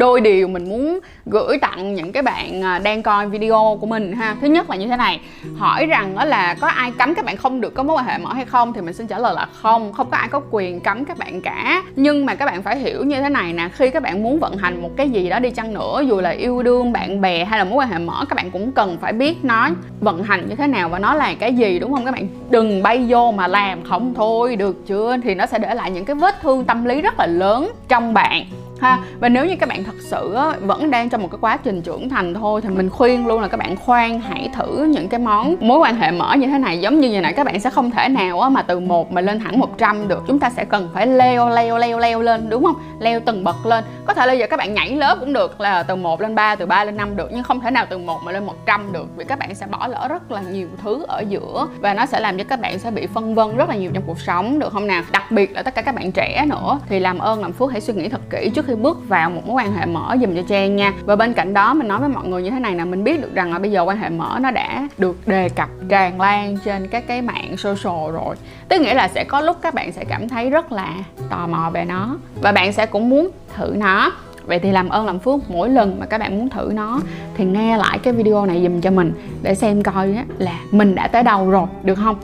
đôi 0.00 0.20
điều 0.20 0.48
mình 0.48 0.68
muốn 0.68 0.98
gửi 1.26 1.58
tặng 1.58 1.94
những 1.94 2.12
cái 2.12 2.22
bạn 2.22 2.64
à, 2.64 2.78
đang 2.78 3.02
coi 3.02 3.26
video 3.26 3.78
của 3.80 3.86
mình 3.86 4.12
ha. 4.12 4.36
Thứ 4.40 4.46
nhất 4.46 4.70
là 4.70 4.76
như 4.76 4.86
thế 4.86 4.96
này, 4.96 5.20
hỏi 5.56 5.86
rằng 5.86 6.14
đó 6.16 6.24
là 6.24 6.54
có 6.60 6.66
ai 6.68 6.92
cấm 6.98 7.14
các 7.14 7.24
bạn 7.24 7.36
không 7.36 7.60
được 7.60 7.74
có 7.74 7.82
mối 7.82 7.96
quan 7.96 8.06
hệ 8.06 8.18
mở 8.18 8.32
hay 8.32 8.44
không? 8.44 8.72
Thì 8.72 8.80
mình 8.80 8.94
xin 8.94 9.06
trả 9.06 9.18
lời 9.18 9.34
là 9.34 9.46
không 9.62 9.92
không 9.92 10.10
có 10.10 10.16
ai 10.16 10.28
có 10.28 10.40
quyền 10.50 10.80
cấm 10.80 11.04
các 11.04 11.18
bạn 11.18 11.40
cả. 11.40 11.82
Nhưng 11.96 12.26
mà 12.26 12.34
các 12.34 12.46
bạn 12.46 12.62
phải 12.62 12.78
hiểu 12.78 13.04
như 13.04 13.20
thế 13.20 13.28
này 13.28 13.52
nè, 13.52 13.68
khi 13.72 13.90
các 13.90 14.02
bạn 14.02 14.22
muốn 14.22 14.40
vận 14.40 14.56
hành 14.56 14.82
một 14.82 14.90
cái 14.96 15.10
gì 15.10 15.28
đó 15.28 15.38
đi 15.38 15.50
chăng 15.50 15.74
nữa, 15.74 16.02
dù 16.08 16.20
là 16.20 16.30
yêu 16.30 16.62
đương, 16.62 16.92
bạn 16.92 17.20
bè 17.20 17.44
hay 17.44 17.58
là 17.58 17.64
mối 17.64 17.74
quan 17.74 17.88
hệ 17.88 17.98
mở, 17.98 18.24
các 18.28 18.36
bạn 18.36 18.50
cũng 18.50 18.72
cần 18.72 18.98
phải 19.00 19.12
biết 19.12 19.44
nó 19.44 19.70
vận 20.00 20.22
hành 20.22 20.48
như 20.48 20.56
thế 20.56 20.66
nào 20.66 20.88
và 20.88 20.98
nó 20.98 21.14
là 21.14 21.34
cái 21.40 21.54
gì, 21.54 21.78
đúng 21.78 21.92
không 21.92 22.04
các 22.04 22.14
bạn? 22.14 22.28
Đừng 22.50 22.82
bay 22.82 23.06
vô 23.08 23.32
mà 23.32 23.46
làm 23.46 23.84
không 23.84 24.14
thôi, 24.14 24.56
được 24.56 24.86
chưa? 24.86 25.16
Thì 25.22 25.34
nó 25.34 25.46
sẽ 25.46 25.58
để 25.58 25.74
lại 25.74 25.90
những 25.90 26.04
cái 26.04 26.16
vết 26.16 26.42
thương 26.42 26.64
tâm 26.64 26.84
lý 26.84 27.00
rất 27.00 27.18
là 27.18 27.26
lớn 27.26 27.72
trong 27.88 28.14
bạn 28.14 28.44
ha. 28.80 28.98
Và 29.20 29.28
nếu 29.28 29.46
như 29.46 29.56
các 29.56 29.68
bạn 29.68 29.84
thật 29.84 29.94
sự 29.98 30.36
vẫn 30.60 30.90
đang 30.90 31.10
trong 31.10 31.22
một 31.22 31.28
cái 31.30 31.38
quá 31.40 31.56
trình 31.56 31.82
trưởng 31.82 32.08
thành 32.08 32.34
thôi, 32.34 32.60
thì 32.60 32.68
mình 32.68 32.90
khuyên 32.90 33.26
luôn 33.26 33.40
là 33.40 33.48
các 33.48 33.56
bạn 33.56 33.76
khoan, 33.76 34.20
hãy 34.20 34.50
thử 34.54 34.84
những 34.84 35.08
cái 35.08 35.20
món, 35.20 35.56
mối 35.60 35.78
quan 35.78 35.96
hệ 35.96 36.10
mở 36.10 36.34
như 36.34 36.46
thế 36.46 36.58
này. 36.58 36.80
Giống 36.80 37.00
như 37.00 37.10
như 37.10 37.20
này 37.20 37.32
các 37.32 37.46
bạn 37.46 37.60
sẽ 37.60 37.70
không 37.70 37.90
thể 37.90 38.08
nào 38.08 38.50
mà 38.50 38.62
từ 38.62 38.80
một 38.80 39.12
mà 39.12 39.20
lên 39.20 39.40
hẳn 39.40 39.58
100 39.58 40.08
được. 40.08 40.22
Chúng 40.26 40.38
ta 40.38 40.50
sẽ 40.50 40.64
cần 40.64 40.88
phải 40.94 41.06
leo 41.06 41.48
leo 41.48 41.78
leo 41.78 41.98
leo 41.98 42.22
lên, 42.22 42.50
đúng 42.50 42.64
không? 42.64 42.76
Leo 43.00 43.20
từng 43.20 43.44
bậc 43.44 43.66
lên. 43.66 43.84
Có 44.06 44.14
thể 44.14 44.26
là 44.26 44.32
giờ 44.32 44.46
các 44.50 44.56
bạn 44.56 44.74
nhảy 44.74 44.96
lớp 44.96 45.16
cũng 45.20 45.32
được, 45.32 45.60
là 45.60 45.82
từ 45.82 45.96
1 45.96 46.20
lên 46.20 46.34
3 46.34 46.54
từ 46.54 46.66
3 46.66 46.84
lên 46.84 46.96
5 46.96 47.16
được, 47.16 47.28
nhưng 47.32 47.42
không 47.42 47.60
thể 47.60 47.70
nào 47.70 47.86
từ 47.90 47.98
một 47.98 48.20
mà 48.24 48.32
lên 48.32 48.46
100 48.46 48.92
được, 48.92 49.06
vì 49.16 49.24
các 49.24 49.38
bạn 49.38 49.54
sẽ 49.54 49.66
bỏ 49.66 49.86
lỡ 49.86 50.08
rất 50.08 50.30
là 50.30 50.40
nhiều 50.52 50.68
thứ 50.82 51.04
ở 51.08 51.20
giữa, 51.28 51.68
và 51.80 51.94
nó 51.94 52.06
sẽ 52.06 52.20
làm 52.20 52.38
cho 52.38 52.44
các 52.44 52.60
bạn 52.60 52.78
sẽ 52.78 52.90
bị 52.90 53.06
phân 53.06 53.34
vân 53.34 53.56
rất 53.56 53.68
là 53.68 53.74
nhiều 53.74 53.90
trong 53.94 54.02
cuộc 54.06 54.20
sống, 54.20 54.58
được 54.58 54.72
không 54.72 54.86
nào? 54.86 55.02
Đặc 55.12 55.30
biệt 55.30 55.52
là 55.52 55.62
tất 55.62 55.74
cả 55.74 55.82
các 55.82 55.94
bạn 55.94 56.12
trẻ 56.12 56.44
nữa, 56.46 56.78
thì 56.88 57.00
làm 57.00 57.18
ơn, 57.18 57.40
làm 57.40 57.52
phước, 57.52 57.72
hãy 57.72 57.80
suy 57.80 57.94
nghĩ 57.94 58.08
thật 58.08 58.20
kỹ 58.30 58.50
trước 58.54 58.66
khi 58.70 58.76
bước 58.76 59.08
vào 59.08 59.30
một 59.30 59.46
mối 59.46 59.54
quan 59.54 59.72
hệ 59.72 59.86
mở 59.86 60.16
dùm 60.20 60.36
cho 60.36 60.42
Trang 60.48 60.76
nha. 60.76 60.92
Và 61.04 61.16
bên 61.16 61.32
cạnh 61.32 61.54
đó 61.54 61.74
mình 61.74 61.88
nói 61.88 62.00
với 62.00 62.08
mọi 62.08 62.28
người 62.28 62.42
như 62.42 62.50
thế 62.50 62.60
này 62.60 62.74
là 62.74 62.84
mình 62.84 63.04
biết 63.04 63.22
được 63.22 63.34
rằng 63.34 63.52
là 63.52 63.58
bây 63.58 63.70
giờ 63.70 63.82
quan 63.82 63.98
hệ 63.98 64.08
mở 64.08 64.38
nó 64.40 64.50
đã 64.50 64.88
được 64.98 65.28
đề 65.28 65.48
cập 65.48 65.68
tràn 65.88 66.20
lan 66.20 66.56
trên 66.64 66.88
các 66.88 67.04
cái 67.06 67.22
mạng 67.22 67.56
social 67.56 68.12
rồi. 68.12 68.36
Tức 68.68 68.80
nghĩa 68.80 68.94
là 68.94 69.08
sẽ 69.08 69.24
có 69.24 69.40
lúc 69.40 69.56
các 69.62 69.74
bạn 69.74 69.92
sẽ 69.92 70.04
cảm 70.04 70.28
thấy 70.28 70.50
rất 70.50 70.72
là 70.72 70.94
tò 71.30 71.46
mò 71.46 71.70
về 71.70 71.84
nó. 71.84 72.16
Và 72.42 72.52
bạn 72.52 72.72
sẽ 72.72 72.86
cũng 72.86 73.08
muốn 73.08 73.30
thử 73.56 73.74
nó. 73.76 74.12
Vậy 74.46 74.58
thì 74.58 74.70
làm 74.70 74.88
ơn 74.88 75.06
làm 75.06 75.18
phước 75.18 75.50
mỗi 75.50 75.68
lần 75.68 76.00
mà 76.00 76.06
các 76.06 76.18
bạn 76.18 76.38
muốn 76.38 76.48
thử 76.48 76.70
nó 76.74 77.00
thì 77.36 77.44
nghe 77.44 77.76
lại 77.76 77.98
cái 77.98 78.12
video 78.12 78.46
này 78.46 78.62
dùm 78.62 78.80
cho 78.80 78.90
mình 78.90 79.12
để 79.42 79.54
xem 79.54 79.82
coi 79.82 80.16
là 80.38 80.54
mình 80.70 80.94
đã 80.94 81.08
tới 81.08 81.22
đâu 81.22 81.50
rồi 81.50 81.66
được 81.82 81.94
không? 81.94 82.16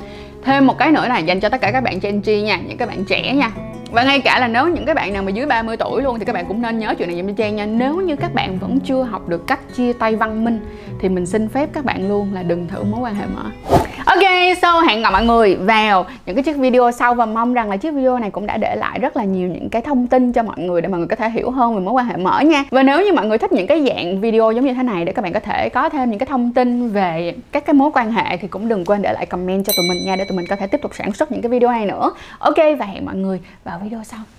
Thêm 0.45 0.67
một 0.67 0.79
cái 0.79 0.93
nữa 0.93 1.09
là 1.09 1.19
dành 1.19 1.41
cho 1.41 1.49
tất 1.49 1.61
cả 1.61 1.71
các 1.71 1.81
bạn 1.81 1.99
Gen 2.03 2.21
Z 2.21 2.43
nha, 2.43 2.57
những 2.57 2.77
các 2.77 2.89
bạn 2.89 3.05
trẻ 3.05 3.35
nha 3.35 3.51
và 3.91 4.05
ngay 4.05 4.21
cả 4.21 4.39
là 4.41 4.49
nếu 4.49 4.69
những 4.69 4.87
cái 4.87 4.95
bạn 4.95 5.13
nào 5.13 5.23
mà 5.23 5.31
dưới 5.31 5.47
30 5.47 5.77
tuổi 5.77 6.03
luôn 6.03 6.19
thì 6.19 6.25
các 6.25 6.33
bạn 6.33 6.45
cũng 6.49 6.63
nên 6.63 6.79
nhớ 6.79 6.95
chuyện 6.99 7.09
này 7.09 7.17
dùm 7.17 7.27
cho 7.27 7.33
Trang 7.37 7.57
nha. 7.57 7.67
Nếu 7.67 7.97
như 7.97 8.17
các 8.17 8.35
bạn 8.35 8.59
vẫn 8.59 8.79
chưa 8.81 9.03
học 9.03 9.29
được 9.29 9.47
cách 9.47 9.61
chia 9.77 9.93
tay 9.93 10.17
văn 10.17 10.45
minh 10.45 10.61
Thì 11.01 11.09
mình 11.09 11.27
xin 11.27 11.49
phép 11.49 11.69
các 11.73 11.85
bạn 11.85 12.09
luôn 12.09 12.35
là 12.35 12.43
đừng 12.43 12.69
thử 12.69 12.83
mối 12.83 13.01
quan 13.01 13.15
hệ 13.15 13.25
mở. 13.35 13.73
Ok, 14.07 14.57
so 14.63 14.81
hẹn 14.81 15.03
gặp 15.03 15.11
mọi 15.11 15.25
người 15.25 15.55
vào 15.55 16.07
những 16.27 16.37
cái 16.37 16.43
chiếc 16.43 16.57
video 16.57 16.91
sau 16.91 17.15
Và 17.15 17.27
mong 17.27 17.55
rằng 17.55 17.71
là 17.71 17.77
chiếc 17.77 17.95
video 17.95 18.19
này 18.19 18.31
cũng 18.31 18.47
đã 18.47 18.57
để 18.57 18.77
lại 18.77 18.99
rất 18.99 19.17
là 19.17 19.25
nhiều 19.25 19.49
những 19.49 19.71
cái 19.71 19.83
thông 19.83 20.07
tin 20.07 20.33
cho 20.33 20.43
mọi 20.43 20.59
người 20.59 20.81
Để 20.81 20.89
mọi 20.89 20.99
người 20.99 21.09
có 21.09 21.17
thể 21.17 21.31
hiểu 21.31 21.51
hơn 21.51 21.75
về 21.75 21.81
mối 21.81 21.95
quan 21.95 22.07
hệ 22.07 22.17
mở 22.17 22.41
nha. 22.41 22.65
Và 22.71 22.83
nếu 22.83 23.05
như 23.05 23.13
mọi 23.13 23.27
người 23.27 23.39
thích 23.39 23.53
những 23.53 23.67
cái 23.67 23.87
dạng 23.89 24.21
video 24.21 24.51
giống 24.53 24.65
như 24.67 24.75
thế 24.75 24.83
này 24.83 25.05
Để 25.05 25.13
các 25.13 25.23
bạn 25.23 25.33
có 25.33 25.41
thể 25.41 25.69
có 25.69 25.89
thêm 25.89 26.11
những 26.11 26.19
cái 26.19 26.27
thông 26.27 26.53
tin 26.53 26.89
về 26.89 27.35
các 27.53 27.67
cái 27.67 27.75
mối 27.75 27.91
quan 27.95 28.13
hệ 28.13 28.37
Thì 28.37 28.49
cũng 28.49 28.69
đừng 28.69 28.85
quên 28.85 29.03
để 29.03 29.13
lại 29.13 29.27
comment 29.27 29.65
cho 29.65 29.73
tụi 29.77 29.89
mình 29.89 30.07
nha 30.07 30.17
Để 30.17 30.25
tụi 30.29 30.37
mình 30.37 30.47
có 30.51 30.57
thể 30.57 30.67
tiếp 30.67 30.79
tục 30.83 30.91
sản 30.95 31.13
xuất 31.13 31.33
những 31.33 31.43
cái 31.43 31.51
video 31.51 31.71
này 31.71 31.87
nữa. 31.87 32.11
Ok, 32.39 32.57
và 32.79 32.87
hẹn 32.87 33.05
mọi 33.05 33.15
người 33.15 33.41
vào 33.77 33.85
video 33.85 34.05
sau. 34.05 34.36